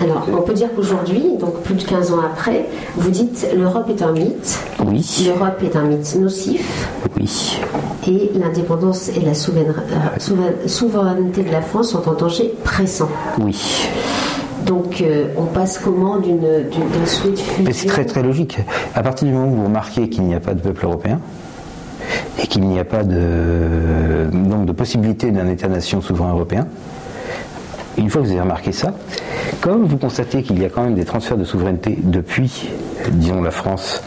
Alors, 0.00 0.26
on 0.32 0.42
peut 0.42 0.54
dire 0.54 0.68
qu'aujourd'hui, 0.74 1.36
donc 1.38 1.60
plus 1.62 1.74
de 1.74 1.82
15 1.82 2.12
ans 2.12 2.20
après, 2.24 2.66
vous 2.96 3.10
dites 3.10 3.46
l'Europe 3.54 3.88
est 3.90 4.02
un 4.02 4.12
mythe. 4.12 4.58
Oui. 4.86 5.24
L'Europe 5.26 5.62
est 5.62 5.76
un 5.76 5.82
mythe 5.82 6.16
nocif. 6.16 6.88
Oui. 7.18 7.60
Et 8.06 8.30
l'indépendance 8.38 9.10
et 9.10 9.20
la 9.20 9.32
euh, 9.32 10.66
souveraineté 10.66 11.42
de 11.42 11.50
la 11.50 11.60
France 11.62 11.90
sont 11.90 12.08
en 12.08 12.14
danger 12.14 12.54
pressant. 12.64 13.08
Oui. 13.40 13.88
Donc 14.66 15.02
euh, 15.02 15.26
on 15.36 15.44
passe 15.44 15.78
comment 15.78 16.18
d'une 16.18 16.40
suite 17.06 17.38
fusion? 17.38 17.72
C'est 17.72 17.86
très 17.86 18.04
très 18.04 18.22
logique. 18.22 18.58
À 18.94 19.02
partir 19.02 19.28
du 19.28 19.34
moment 19.34 19.48
où 19.48 19.56
vous 19.56 19.64
remarquez 19.64 20.08
qu'il 20.08 20.24
n'y 20.24 20.34
a 20.34 20.40
pas 20.40 20.54
de 20.54 20.60
peuple 20.60 20.86
européen, 20.86 21.20
et 22.42 22.46
qu'il 22.46 22.62
n'y 22.62 22.78
a 22.78 22.84
pas 22.84 23.04
de, 23.04 24.28
donc 24.32 24.66
de 24.66 24.72
possibilité 24.72 25.30
d'un 25.30 25.48
État-nation 25.48 26.00
souverain 26.00 26.30
européen, 26.30 26.66
une 27.96 28.10
fois 28.10 28.22
que 28.22 28.26
vous 28.26 28.32
avez 28.32 28.40
remarqué 28.40 28.72
ça, 28.72 28.94
comme 29.60 29.84
vous 29.84 29.96
constatez 29.96 30.42
qu'il 30.42 30.60
y 30.60 30.64
a 30.64 30.68
quand 30.68 30.82
même 30.82 30.94
des 30.94 31.04
transferts 31.04 31.36
de 31.36 31.44
souveraineté 31.44 31.98
depuis, 32.02 32.68
disons, 33.12 33.42
la 33.42 33.50
France 33.50 34.02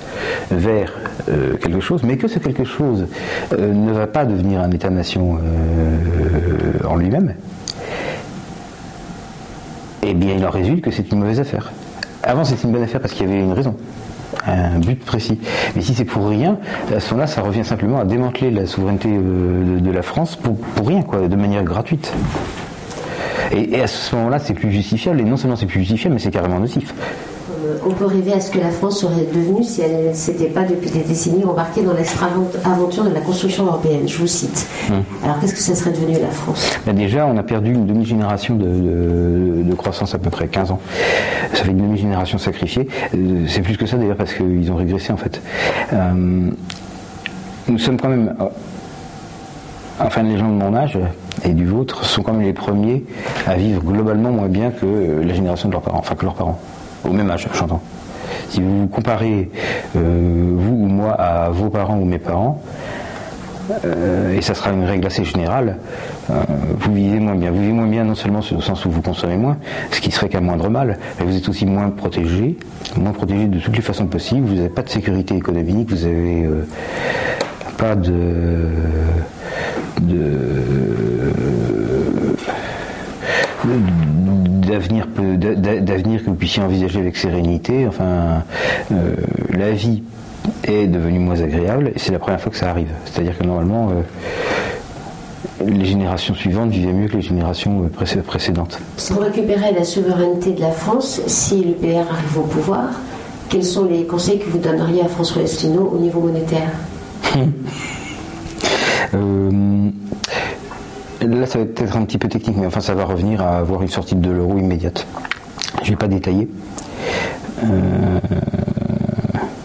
vers 0.51 0.91
euh, 1.29 1.55
quelque 1.57 1.79
chose, 1.79 2.03
mais 2.03 2.17
que 2.17 2.27
ce 2.27 2.39
quelque 2.39 2.63
chose 2.63 3.07
euh, 3.53 3.73
ne 3.73 3.91
va 3.91 4.07
pas 4.07 4.25
devenir 4.25 4.61
un 4.61 4.71
État-nation 4.71 5.37
euh, 5.37 6.87
en 6.87 6.95
lui-même, 6.95 7.33
eh 10.03 10.13
bien 10.13 10.35
il 10.35 10.45
en 10.45 10.49
résulte 10.49 10.81
que 10.83 10.91
c'est 10.91 11.11
une 11.11 11.19
mauvaise 11.19 11.39
affaire. 11.39 11.71
Avant 12.23 12.43
c'était 12.43 12.63
une 12.63 12.71
bonne 12.71 12.83
affaire 12.83 13.01
parce 13.01 13.13
qu'il 13.13 13.27
y 13.27 13.31
avait 13.31 13.41
une 13.41 13.53
raison 13.53 13.75
un 14.45 14.79
but 14.79 15.03
précis. 15.03 15.39
Mais 15.75 15.81
si 15.81 15.93
c'est 15.93 16.05
pour 16.05 16.27
rien, 16.27 16.57
à 16.95 16.99
ce 16.99 17.11
moment-là, 17.11 17.27
ça 17.27 17.41
revient 17.41 17.65
simplement 17.65 17.99
à 17.99 18.05
démanteler 18.05 18.51
la 18.51 18.65
souveraineté 18.65 19.09
de, 19.09 19.91
la 19.91 20.01
France 20.01 20.35
pour, 20.35 20.57
rien, 20.85 21.01
quoi, 21.01 21.27
de 21.27 21.35
manière 21.35 21.63
gratuite. 21.63 22.13
Et, 23.51 23.81
à 23.81 23.87
ce 23.87 24.15
moment-là, 24.15 24.39
c'est 24.39 24.53
plus 24.53 24.71
justifiable, 24.71 25.21
et 25.21 25.23
non 25.23 25.37
seulement 25.37 25.55
c'est 25.55 25.65
plus 25.65 25.79
justifiable, 25.79 26.15
mais 26.15 26.21
c'est 26.21 26.31
carrément 26.31 26.59
nocif. 26.59 26.93
Euh, 27.67 27.77
on 27.85 27.91
peut 27.91 28.05
rêver 28.05 28.33
à 28.33 28.39
ce 28.39 28.51
que 28.51 28.59
la 28.59 28.69
France 28.69 29.01
serait 29.01 29.25
devenue 29.33 29.63
si 29.63 29.81
elle 29.81 30.09
ne 30.09 30.13
s'était 30.13 30.47
pas 30.47 30.63
depuis 30.63 30.89
des 30.89 30.99
décennies 30.99 31.43
embarquée 31.43 31.81
dans 31.81 31.93
l'extra-aventure 31.93 33.03
de 33.05 33.13
la 33.13 33.21
construction 33.21 33.65
européenne. 33.65 34.07
Je 34.07 34.17
vous 34.17 34.27
cite. 34.27 34.67
Hum. 34.89 35.03
Alors 35.23 35.39
qu'est-ce 35.39 35.53
que 35.53 35.59
ça 35.59 35.75
serait 35.75 35.91
devenu 35.91 36.13
la 36.19 36.29
France? 36.29 36.71
Ben 36.85 36.95
Déjà, 36.95 37.25
on 37.25 37.37
a 37.37 37.43
perdu 37.43 37.73
une 37.73 37.85
demi-génération 37.85 38.55
de, 38.55 39.73
croissance 39.75 40.15
à 40.15 40.17
peu 40.17 40.29
près 40.31 40.47
15 40.47 40.71
ans. 40.71 40.79
Ça 41.53 41.63
fait 41.63 41.71
une 41.71 41.77
demi-génération 41.77 42.37
sacrifiée. 42.37 42.87
Euh, 43.13 43.45
c'est 43.47 43.61
plus 43.61 43.77
que 43.77 43.85
ça 43.85 43.97
d'ailleurs 43.97 44.17
parce 44.17 44.33
qu'ils 44.33 44.71
ont 44.71 44.75
régressé 44.75 45.13
en 45.13 45.17
fait. 45.17 45.39
Euh, 45.93 46.49
nous 47.67 47.77
sommes 47.77 47.97
quand 47.97 48.09
même 48.09 48.33
enfin 49.99 50.23
les 50.23 50.37
gens 50.37 50.49
de 50.49 50.53
mon 50.53 50.75
âge 50.75 50.97
et 51.43 51.49
du 51.49 51.65
vôtre 51.65 52.05
sont 52.05 52.21
quand 52.21 52.33
même 52.33 52.41
les 52.41 52.53
premiers 52.53 53.03
à 53.45 53.55
vivre 53.55 53.81
globalement 53.81 54.31
moins 54.31 54.47
bien 54.47 54.71
que 54.71 55.21
la 55.23 55.33
génération 55.33 55.69
de 55.69 55.73
leurs 55.73 55.81
parents, 55.81 55.99
enfin 55.99 56.15
que 56.15 56.25
leurs 56.25 56.35
parents 56.35 56.59
au 57.07 57.13
même 57.13 57.29
âge, 57.29 57.47
j'entends. 57.53 57.81
Si 58.49 58.61
vous 58.61 58.87
comparez 58.87 59.49
euh, 59.95 60.53
vous 60.55 60.73
ou 60.73 60.87
moi 60.87 61.11
à 61.11 61.49
vos 61.49 61.69
parents 61.69 61.97
ou 61.97 62.05
mes 62.05 62.19
parents, 62.19 62.61
euh, 63.85 64.33
et 64.33 64.41
ça 64.41 64.53
sera 64.53 64.71
une 64.71 64.85
règle 64.85 65.07
assez 65.07 65.25
générale, 65.25 65.77
euh, 66.29 66.41
vous 66.79 66.93
vivez 66.93 67.19
moins 67.19 67.35
bien. 67.35 67.51
Vous 67.51 67.59
vivez 67.59 67.73
moins 67.73 67.87
bien 67.87 68.03
non 68.05 68.15
seulement 68.15 68.39
au 68.39 68.61
sens 68.61 68.85
où 68.85 68.89
vous 68.89 69.01
consommez 69.01 69.35
moins, 69.35 69.57
ce 69.91 69.99
qui 69.99 70.11
serait 70.11 70.29
qu'un 70.29 70.41
moindre 70.41 70.69
mal, 70.69 70.97
mais 71.19 71.25
vous 71.25 71.35
êtes 71.35 71.49
aussi 71.49 71.65
moins 71.65 71.89
protégé, 71.89 72.57
moins 72.95 73.11
protégé 73.11 73.47
de 73.47 73.59
toutes 73.59 73.75
les 73.75 73.81
façons 73.81 74.07
possibles, 74.07 74.47
vous 74.47 74.55
n'avez 74.55 74.69
pas 74.69 74.83
de 74.83 74.89
sécurité 74.89 75.35
économique, 75.35 75.89
vous 75.89 76.07
n'avez 76.07 76.47
pas 77.77 77.95
de 77.95 78.69
d'avenir 84.67 85.07
d'avenir 85.07 86.23
que 86.23 86.29
vous 86.29 86.35
puissiez 86.35 86.61
envisager 86.61 86.99
avec 86.99 87.17
sérénité. 87.17 87.87
Enfin, 87.87 88.43
euh, 88.91 89.15
la 89.51 89.71
vie 89.71 90.03
est 90.63 90.87
devenue 90.87 91.19
moins 91.19 91.41
agréable 91.41 91.91
et 91.95 91.99
c'est 91.99 92.11
la 92.11 92.19
première 92.19 92.39
fois 92.39 92.51
que 92.51 92.57
ça 92.57 92.69
arrive. 92.69 92.89
C'est-à-dire 93.05 93.37
que 93.37 93.43
normalement, 93.43 93.89
euh, 93.89 95.63
les 95.65 95.85
générations 95.85 96.35
suivantes 96.35 96.69
vivaient 96.71 96.93
mieux 96.93 97.07
que 97.07 97.15
les 97.15 97.21
générations 97.21 97.83
euh, 97.83 98.21
précédentes. 98.21 98.79
Pour 99.09 99.23
récupérer 99.23 99.73
la 99.73 99.83
souveraineté 99.83 100.51
de 100.51 100.61
la 100.61 100.71
France, 100.71 101.21
si 101.27 101.63
l'UPR 101.63 102.09
arrive 102.11 102.37
au 102.37 102.43
pouvoir, 102.43 102.89
quels 103.49 103.65
sont 103.65 103.85
les 103.85 104.03
conseils 104.03 104.39
que 104.39 104.49
vous 104.49 104.57
donneriez 104.57 105.01
à 105.01 105.07
François 105.07 105.43
Asselineau 105.43 105.91
au 105.93 105.97
niveau 105.97 106.19
monétaire? 106.21 106.71
Là, 111.21 111.45
ça 111.45 111.59
va 111.59 111.65
être 111.65 111.95
un 111.97 112.05
petit 112.05 112.17
peu 112.17 112.27
technique, 112.27 112.57
mais 112.57 112.67
enfin, 112.67 112.79
ça 112.79 112.93
va 112.93 113.03
revenir 113.03 113.41
à 113.41 113.57
avoir 113.57 113.81
une 113.81 113.89
sortie 113.89 114.15
de 114.15 114.29
l'euro 114.29 114.57
immédiate. 114.57 115.07
Je 115.81 115.87
ne 115.87 115.89
vais 115.89 115.95
pas 115.95 116.07
détailler. 116.07 116.47
Euh, 117.63 118.19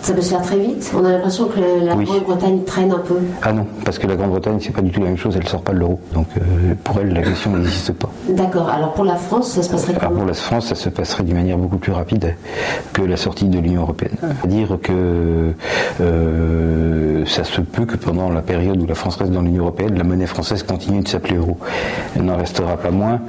ça 0.03 0.13
peut 0.13 0.21
se 0.21 0.31
faire 0.31 0.43
très 0.43 0.59
vite 0.59 0.93
On 0.97 1.05
a 1.05 1.13
l'impression 1.13 1.47
que 1.47 1.61
la 1.61 1.95
Grande-Bretagne 1.95 2.65
traîne 2.65 2.93
un 2.93 2.99
peu. 2.99 3.19
Ah 3.43 3.53
non, 3.53 3.67
parce 3.85 3.99
que 3.99 4.07
la 4.07 4.17
Grande-Bretagne, 4.17 4.59
c'est 4.61 4.73
pas 4.73 4.83
du 4.83 4.91
tout 4.91 5.01
la 5.01 5.07
même 5.07 5.17
chose, 5.17 5.35
elle 5.37 5.45
ne 5.45 5.49
sort 5.49 5.63
pas 5.63 5.73
de 5.73 5.79
l'euro. 5.79 6.01
Donc 6.13 6.27
euh, 6.37 6.75
pour 6.83 6.99
elle, 7.01 7.13
la 7.13 7.23
question 7.23 7.53
n'existe 7.53 7.93
pas. 7.93 8.11
D'accord, 8.29 8.69
alors 8.69 8.93
pour 8.95 9.05
la 9.05 9.15
France, 9.15 9.53
ça 9.53 9.63
se 9.63 9.71
passerait 9.71 9.95
comment 9.95 10.17
Pour 10.17 10.27
la 10.27 10.35
France, 10.35 10.67
ça 10.67 10.75
se 10.75 10.89
passerait 10.89 11.23
d'une 11.23 11.37
manière 11.37 11.57
beaucoup 11.57 11.79
plus 11.79 11.93
rapide 11.93 12.35
que 12.93 13.03
la 13.03 13.17
sortie 13.17 13.47
de 13.47 13.59
l'Union 13.59 13.83
Européenne. 13.83 14.17
C'est-à-dire 14.21 14.79
que 14.83 15.53
euh, 16.01 17.25
ça 17.27 17.45
se 17.45 17.61
peut 17.61 17.87
que 17.87 17.97
pendant 17.97 18.29
la 18.29 18.43
période 18.43 18.81
où 18.83 18.87
la 18.87 18.97
France 18.97 19.17
reste 19.17 19.31
dans 19.31 19.43
l'Union 19.43 19.63
Européenne, 19.63 19.97
la 19.97 20.05
monnaie 20.05 20.27
française 20.27 20.65
continue 20.65 21.03
de 21.03 21.09
s'appeler 21.09 21.37
euro. 21.37 21.57
Elle 22.17 22.25
n'en 22.25 22.37
restera 22.37 22.77
pas 22.77 22.91
moins 22.91 23.21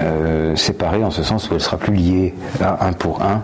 euh, 0.00 0.54
séparée 0.54 1.02
en 1.02 1.10
ce 1.10 1.24
sens 1.24 1.50
où 1.50 1.54
elle 1.54 1.60
sera 1.60 1.76
plus 1.76 1.94
liée 1.94 2.34
à 2.60 2.86
un 2.86 2.92
pour 2.92 3.22
un 3.22 3.42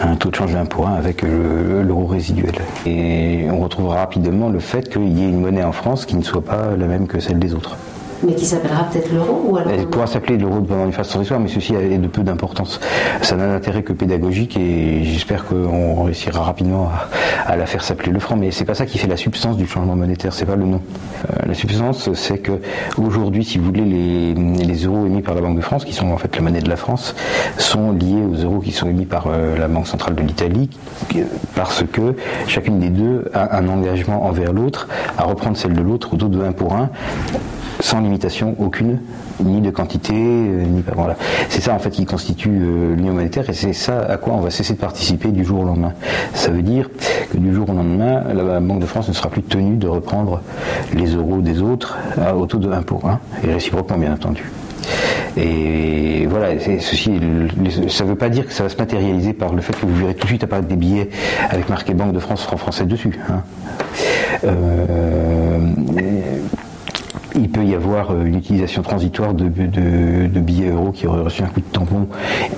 un 0.00 0.16
taux 0.16 0.30
de 0.30 0.36
change 0.36 0.54
1 0.54 0.66
pour 0.66 0.88
1 0.88 0.94
avec 0.94 1.22
l'euro 1.22 2.06
résiduel. 2.06 2.54
Et 2.86 3.46
on 3.50 3.60
retrouvera 3.60 3.96
rapidement 3.96 4.48
le 4.48 4.58
fait 4.58 4.88
qu'il 4.88 5.18
y 5.18 5.22
ait 5.22 5.28
une 5.28 5.40
monnaie 5.40 5.64
en 5.64 5.72
France 5.72 6.06
qui 6.06 6.16
ne 6.16 6.22
soit 6.22 6.44
pas 6.44 6.76
la 6.76 6.86
même 6.86 7.06
que 7.06 7.20
celle 7.20 7.38
des 7.38 7.54
autres. 7.54 7.76
Mais 8.22 8.34
qui 8.34 8.46
s'appellera 8.46 8.84
peut-être 8.84 9.12
l'euro 9.12 9.42
ou 9.46 9.56
alors 9.56 9.72
Elle 9.72 9.86
pourra 9.86 10.06
s'appeler 10.06 10.38
l'euro 10.38 10.60
pendant 10.60 10.86
une 10.86 10.92
phase 10.92 11.08
transitoire, 11.08 11.40
mais 11.40 11.48
ceci 11.48 11.74
est 11.74 11.98
de 11.98 12.08
peu 12.08 12.22
d'importance. 12.22 12.80
Ça 13.22 13.36
n'a 13.36 13.46
d'intérêt 13.46 13.82
que 13.82 13.92
pédagogique 13.92 14.56
et 14.56 15.04
j'espère 15.04 15.44
qu'on 15.44 16.04
réussira 16.04 16.42
rapidement 16.42 16.90
à, 17.46 17.56
la 17.56 17.66
faire 17.66 17.82
s'appeler 17.82 18.12
le 18.12 18.20
franc. 18.20 18.36
Mais 18.36 18.50
c'est 18.50 18.64
pas 18.64 18.74
ça 18.74 18.86
qui 18.86 18.98
fait 18.98 19.06
la 19.08 19.16
substance 19.16 19.56
du 19.56 19.66
changement 19.66 19.96
monétaire, 19.96 20.32
c'est 20.32 20.46
pas 20.46 20.56
le 20.56 20.64
nom. 20.64 20.80
Euh, 21.30 21.46
la 21.46 21.54
substance, 21.54 22.12
c'est 22.14 22.38
que 22.38 22.52
aujourd'hui, 22.98 23.44
si 23.44 23.58
vous 23.58 23.66
voulez, 23.66 23.84
les, 23.84 24.34
les, 24.34 24.84
euros 24.84 25.06
émis 25.06 25.22
par 25.22 25.34
la 25.34 25.40
Banque 25.40 25.56
de 25.56 25.62
France, 25.62 25.84
qui 25.84 25.92
sont 25.92 26.10
en 26.10 26.18
fait 26.18 26.34
la 26.36 26.42
monnaie 26.42 26.60
de 26.60 26.68
la 26.68 26.76
France, 26.76 27.14
sont 27.58 27.92
liés 27.92 28.22
aux 28.30 28.36
euros 28.36 28.60
qui 28.60 28.72
sont 28.72 28.88
émis 28.88 29.06
par 29.06 29.26
euh, 29.26 29.56
la 29.58 29.68
Banque 29.68 29.86
centrale 29.86 30.14
de 30.14 30.22
l'Italie, 30.22 30.70
parce 31.54 31.84
que 31.90 32.14
chacune 32.46 32.78
des 32.78 32.90
deux 32.90 33.30
a 33.34 33.56
un 33.56 33.68
engagement 33.68 34.24
envers 34.24 34.52
l'autre 34.52 34.88
à 35.18 35.24
reprendre 35.24 35.56
celle 35.56 35.72
de 35.72 35.82
l'autre 35.82 36.14
au 36.14 36.16
taux 36.16 36.28
de 36.28 36.40
1 36.42 36.52
pour 36.52 36.74
1 36.74 36.90
sans 37.86 38.00
limitation 38.00 38.56
aucune, 38.58 38.98
ni 39.44 39.60
de 39.60 39.70
quantité, 39.70 40.12
euh, 40.12 40.64
ni. 40.64 40.82
Voilà. 40.94 41.14
C'est 41.48 41.60
ça 41.60 41.72
en 41.72 41.78
fait 41.78 41.90
qui 41.90 42.04
constitue 42.04 42.50
euh, 42.50 42.96
l'union 42.96 43.14
monétaire 43.14 43.48
et 43.48 43.52
c'est 43.52 43.72
ça 43.72 44.00
à 44.00 44.16
quoi 44.16 44.34
on 44.34 44.40
va 44.40 44.50
cesser 44.50 44.74
de 44.74 44.78
participer 44.78 45.28
du 45.28 45.44
jour 45.44 45.60
au 45.60 45.64
lendemain. 45.64 45.92
Ça 46.34 46.50
veut 46.50 46.62
dire 46.62 46.90
que 47.30 47.38
du 47.38 47.54
jour 47.54 47.70
au 47.70 47.72
lendemain, 47.72 48.24
la 48.34 48.58
Banque 48.58 48.80
de 48.80 48.86
France 48.86 49.08
ne 49.08 49.12
sera 49.12 49.30
plus 49.30 49.42
tenue 49.42 49.76
de 49.76 49.86
reprendre 49.86 50.40
les 50.94 51.14
euros 51.14 51.40
des 51.40 51.62
autres 51.62 51.96
au 52.36 52.46
taux 52.46 52.58
de 52.58 52.70
1 52.70 52.82
pour 52.82 53.08
1, 53.08 53.20
et 53.44 53.52
réciproquement 53.52 53.98
bien 53.98 54.12
entendu. 54.14 54.50
Et 55.36 56.26
voilà, 56.26 56.58
ceci, 56.58 57.20
ça 57.88 58.04
ne 58.04 58.08
veut 58.08 58.16
pas 58.16 58.30
dire 58.30 58.46
que 58.46 58.52
ça 58.52 58.64
va 58.64 58.68
se 58.68 58.76
matérialiser 58.76 59.32
par 59.32 59.52
le 59.52 59.60
fait 59.60 59.74
que 59.78 59.86
vous 59.86 59.94
verrez 59.94 60.14
tout 60.14 60.24
de 60.24 60.28
suite 60.28 60.44
apparaître 60.44 60.68
des 60.68 60.76
billets 60.76 61.10
avec 61.50 61.68
marqué 61.68 61.94
Banque 61.94 62.12
de 62.12 62.18
France, 62.18 62.42
franc 62.42 62.56
français 62.56 62.84
dessus. 62.84 63.18
Hein. 63.28 63.42
Euh, 64.44 65.58
il 67.36 67.50
peut 67.50 67.64
y 67.64 67.74
avoir 67.74 68.10
euh, 68.10 68.24
une 68.24 68.36
utilisation 68.36 68.82
transitoire 68.82 69.34
de, 69.34 69.48
billets 69.48 70.70
euros 70.70 70.92
qui 70.92 71.06
auraient 71.06 71.22
reçu 71.22 71.42
un 71.42 71.46
coup 71.46 71.60
de 71.60 71.66
tampon 71.66 72.08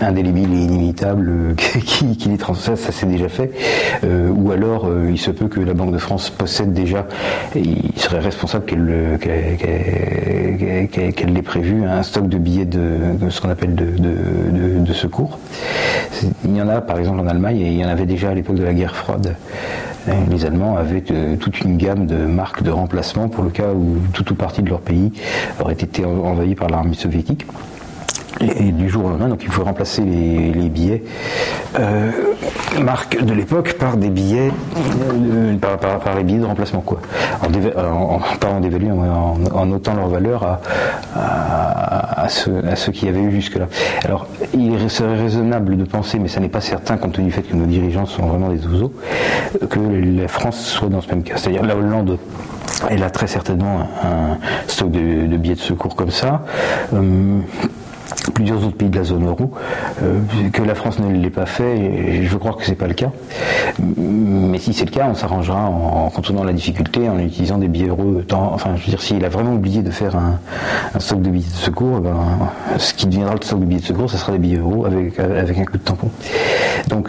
indélébile 0.01 0.53
et 0.53 0.63
inimitable 0.63 1.29
euh, 1.29 1.55
qui, 1.85 2.17
les 2.29 2.39
ça, 2.39 2.77
ça 2.77 2.93
s'est 2.93 3.07
déjà 3.07 3.29
fait. 3.29 3.51
Euh, 4.05 4.31
ou 4.31 4.53
alors, 4.53 4.89
il 5.09 5.19
se 5.19 5.31
peut 5.31 5.49
que 5.49 5.61
la 5.61 5.75
Banque 5.75 5.93
de 5.93 5.99
France 5.99 6.31
possède 6.31 6.73
déjà, 6.73 7.07
et 7.55 7.61
il 7.61 7.99
serait 8.01 8.21
responsable 8.21 8.65
qu'elle 8.65 9.19
qu'elle 10.91 11.33
l'ait 11.33 11.43
prévu, 11.43 11.85
un 11.85 12.03
stock 12.03 12.29
de 12.29 12.39
billets 12.39 12.65
de, 12.65 13.29
ce 13.29 13.41
qu'on 13.41 13.51
appelle 13.51 13.75
de, 13.75 14.93
secours. 14.93 15.39
Il 16.45 16.57
y 16.57 16.63
en 16.63 16.69
a 16.69 16.81
par 16.81 16.99
exemple 16.99 17.21
en 17.21 17.27
Allemagne 17.27 17.59
et 17.59 17.69
il 17.69 17.79
y 17.79 17.85
en 17.85 17.89
avait 17.89 18.07
déjà 18.07 18.31
à 18.31 18.35
l'époque 18.35 18.57
de 18.57 18.65
la 18.65 18.75
guerre 18.75 18.97
froide. 18.97 19.37
Les 20.31 20.45
Allemands 20.47 20.77
avaient 20.77 21.05
euh, 21.11 21.37
toute 21.37 21.61
une 21.61 21.77
gamme 21.77 22.07
de 22.07 22.17
marques 22.17 22.63
de 22.63 22.71
remplacement 22.71 23.29
pour 23.29 23.45
le 23.45 23.51
cas 23.51 23.73
où 23.75 23.97
tout 24.13 24.33
ou 24.33 24.35
partie 24.35 24.63
de 24.63 24.71
leur 24.71 24.81
pays 24.81 25.13
aurait 25.61 25.75
été 25.75 26.05
envahi 26.05 26.55
par 26.55 26.69
l'armée 26.69 26.95
soviétique. 26.95 27.45
Et 28.41 28.71
du 28.71 28.89
jour 28.89 29.05
au 29.05 29.09
lendemain, 29.09 29.29
donc 29.29 29.43
il 29.43 29.51
faut 29.51 29.65
remplacer 29.65 30.03
les, 30.03 30.69
billets 30.69 31.03
euh, 31.79 32.11
marques 32.81 33.21
de 33.21 33.33
l'époque 33.33 33.75
par 33.75 33.97
des 33.97 34.11
billets, 34.11 34.53
euh, 35.13 35.57
par, 35.57 36.15
les 36.17 36.23
billets 36.23 36.39
de 36.39 36.45
remplacement 36.45 36.81
quoi. 36.81 37.01
En, 37.43 38.19
pas 38.39 38.49
en 38.49 38.61
dévaluant, 38.61 39.37
en, 39.53 39.67
leur 39.67 40.09
valeur 40.09 40.61
à, 41.17 42.23
à, 42.23 42.29
ceux, 42.29 42.93
qui 42.93 43.09
avaient 43.09 43.23
eu 43.23 43.33
jusque-là. 43.33 43.67
Alors, 44.05 44.29
il 44.55 44.89
serait 44.89 45.17
raisonnable 45.17 45.77
de 45.77 45.85
penser, 45.85 46.19
mais 46.19 46.29
ça 46.29 46.39
n'est 46.39 46.49
pas 46.49 46.61
certain 46.61 46.97
compte 46.97 47.15
tenu 47.15 47.27
du 47.27 47.33
fait 47.33 47.43
que 47.43 47.57
nos 47.57 47.67
dirigeants 47.67 48.07
sont 48.07 48.27
vraiment 48.27 48.51
des 48.51 48.65
oiseaux, 48.67 48.93
que 49.69 49.81
la 49.81 50.29
France 50.29 50.61
soit 50.65 50.89
dans 50.89 51.01
ce 51.01 51.09
même 51.09 51.25
cas. 51.25 51.37
C'est-à-dire 51.37 51.65
la 51.65 51.77
Hollande 51.77 52.19
elle 52.91 53.03
a 53.03 53.11
très 53.11 53.27
certainement 53.27 53.89
un 54.03 54.39
stock 54.69 54.91
de, 54.91 55.37
billets 55.37 55.55
de 55.55 55.61
secours 55.61 55.97
comme 55.97 56.11
ça. 56.11 56.45
Euh, 56.95 57.41
plusieurs 58.35 58.65
autres 58.65 58.77
pays 58.77 58.89
de 58.89 58.99
la 58.99 59.05
zone 59.05 59.27
euro, 59.27 59.51
euh, 60.03 60.21
que 60.53 60.63
la 60.63 60.75
France 60.75 60.99
ne 60.99 61.13
l'ait 61.13 61.31
pas 61.31 61.47
fait, 61.47 62.23
je 62.23 62.37
crois 62.37 62.53
que 62.53 62.65
c'est 62.65 62.75
pas 62.75 62.87
le 62.87 62.95
cas. 62.95 63.11
Mais 63.79 64.59
si 64.59 64.73
c'est 64.73 64.85
le 64.85 64.91
cas, 64.91 65.09
on 65.11 65.15
s'arrangera 65.15 65.67
en, 65.67 66.11
contournant 66.11 66.45
la 66.45 66.53
difficulté, 66.53 67.09
en 67.09 67.19
utilisant 67.19 67.59
des 67.59 67.69
billets 67.69 67.89
euros. 67.89 68.23
enfin, 68.33 68.77
je 68.77 68.85
veux 68.85 68.91
dire, 68.91 69.03
s'il 69.03 69.25
a 69.25 69.29
vraiment 69.29 69.55
oublié 69.55 69.83
de 69.83 69.91
faire 69.91 70.17
un, 70.17 70.39
stock 70.99 71.21
de 71.21 71.31
billets 71.31 71.51
de 71.51 71.57
secours, 71.57 72.01
ben, 72.01 72.17
ce 72.79 72.95
qui 72.95 73.07
deviendra 73.07 73.35
le 73.35 73.43
stock 73.43 73.61
de 73.61 73.65
billets 73.65 73.81
de 73.81 73.87
secours, 73.87 74.11
ce 74.11 74.17
sera 74.17 74.33
des 74.33 74.39
billets 74.39 74.59
euros 74.59 74.87
avec, 74.87 75.19
avec 75.19 75.59
un 75.59 75.65
coup 75.65 75.79
de 75.79 75.83
tampon. 75.83 76.11
Donc, 76.89 77.09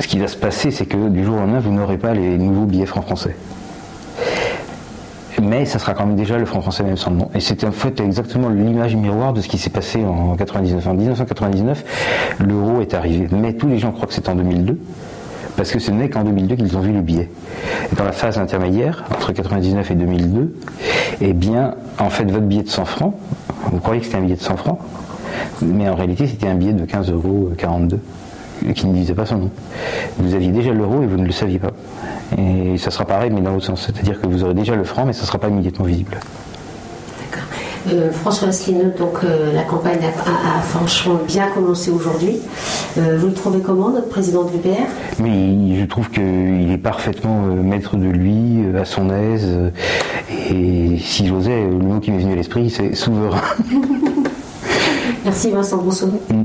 ce 0.00 0.06
qui 0.06 0.18
va 0.18 0.26
se 0.26 0.36
passer, 0.36 0.70
c'est 0.70 0.86
que 0.86 1.08
du 1.08 1.24
jour 1.24 1.36
au 1.36 1.40
lendemain, 1.40 1.60
vous 1.60 1.72
n'aurez 1.72 1.98
pas 1.98 2.14
les 2.14 2.38
nouveaux 2.38 2.66
billets 2.66 2.86
francs 2.86 3.04
français 3.04 3.36
mais 5.42 5.64
ça 5.64 5.78
sera 5.78 5.94
quand 5.94 6.06
même 6.06 6.16
déjà 6.16 6.38
le 6.38 6.44
franc 6.44 6.60
français 6.60 6.82
même 6.82 6.96
sans 6.96 7.10
nom. 7.10 7.30
Et 7.34 7.40
c'était 7.40 7.66
en 7.66 7.72
fait 7.72 8.00
exactement 8.00 8.48
l'image 8.48 8.94
miroir 8.96 9.32
de 9.32 9.40
ce 9.40 9.48
qui 9.48 9.58
s'est 9.58 9.70
passé 9.70 10.04
en 10.04 10.36
99. 10.36 10.86
En 10.86 10.94
1999, 10.94 11.84
l'euro 12.40 12.80
est 12.80 12.94
arrivé, 12.94 13.28
mais 13.32 13.54
tous 13.54 13.66
les 13.66 13.78
gens 13.78 13.92
croient 13.92 14.06
que 14.06 14.14
c'est 14.14 14.28
en 14.28 14.34
2002 14.34 14.78
parce 15.56 15.70
que 15.70 15.78
ce 15.78 15.90
n'est 15.90 16.08
qu'en 16.08 16.24
2002 16.24 16.56
qu'ils 16.56 16.76
ont 16.76 16.80
vu 16.80 16.92
le 16.92 17.00
billet. 17.00 17.28
Et 17.92 17.94
dans 17.94 18.04
la 18.04 18.12
phase 18.12 18.38
intermédiaire, 18.38 19.04
entre 19.14 19.32
99 19.32 19.90
et 19.90 19.94
2002, 19.94 20.54
eh 21.20 21.32
bien, 21.32 21.74
en 21.98 22.10
fait, 22.10 22.24
votre 22.24 22.44
billet 22.44 22.62
de 22.62 22.68
100 22.68 22.84
francs, 22.84 23.14
vous 23.70 23.78
croyez 23.78 24.00
que 24.00 24.06
c'était 24.06 24.18
un 24.18 24.22
billet 24.22 24.34
de 24.34 24.40
100 24.40 24.56
francs, 24.56 24.78
mais 25.62 25.88
en 25.88 25.94
réalité, 25.94 26.26
c'était 26.26 26.48
un 26.48 26.54
billet 26.54 26.72
de 26.72 26.84
15,42 26.84 27.12
euros 27.12 27.50
qui 28.74 28.86
ne 28.86 28.94
disait 28.94 29.14
pas 29.14 29.26
son 29.26 29.38
nom. 29.38 29.50
Vous 30.18 30.34
aviez 30.34 30.50
déjà 30.50 30.72
l'euro 30.72 31.02
et 31.02 31.06
vous 31.06 31.18
ne 31.18 31.26
le 31.26 31.32
saviez 31.32 31.58
pas. 31.58 31.70
Et 32.38 32.78
ça 32.78 32.90
sera 32.90 33.04
pareil, 33.04 33.30
mais 33.32 33.40
dans 33.40 33.52
l'autre 33.52 33.66
sens. 33.66 33.82
C'est-à-dire 33.86 34.20
que 34.20 34.26
vous 34.26 34.44
aurez 34.44 34.54
déjà 34.54 34.74
le 34.74 34.84
franc, 34.84 35.04
mais 35.04 35.12
ça 35.12 35.22
ne 35.22 35.26
sera 35.26 35.38
pas 35.38 35.48
immédiatement 35.48 35.84
visible. 35.84 36.18
D'accord. 37.20 37.48
Euh, 37.92 38.10
François 38.12 38.48
Asselineau, 38.48 38.92
donc 38.98 39.18
euh, 39.24 39.52
la 39.52 39.62
campagne 39.62 40.00
a, 40.02 40.60
franchement 40.62 41.20
bien 41.26 41.48
commencé 41.48 41.90
aujourd'hui. 41.90 42.38
Euh, 42.96 43.18
vous 43.18 43.26
le 43.28 43.34
trouvez 43.34 43.60
comment, 43.60 43.90
notre 43.90 44.08
président 44.08 44.44
de 44.44 44.52
l'UPR 44.52 44.86
Mais 45.20 45.78
je 45.78 45.84
trouve 45.84 46.10
qu'il 46.10 46.70
est 46.72 46.78
parfaitement 46.78 47.42
maître 47.42 47.96
de 47.96 48.06
lui, 48.06 48.64
à 48.78 48.84
son 48.84 49.10
aise. 49.10 49.48
et 50.50 50.98
si 50.98 51.26
j'osais, 51.26 51.64
le 51.64 51.78
mot 51.78 52.00
qui 52.00 52.10
m'est 52.10 52.18
venu 52.18 52.32
à 52.32 52.36
l'esprit, 52.36 52.70
c'est 52.70 52.94
souverain. 52.94 53.40
Merci 55.24 55.50
Vincent 55.50 55.78
Brousseau. 55.78 56.08
Mm. 56.30 56.42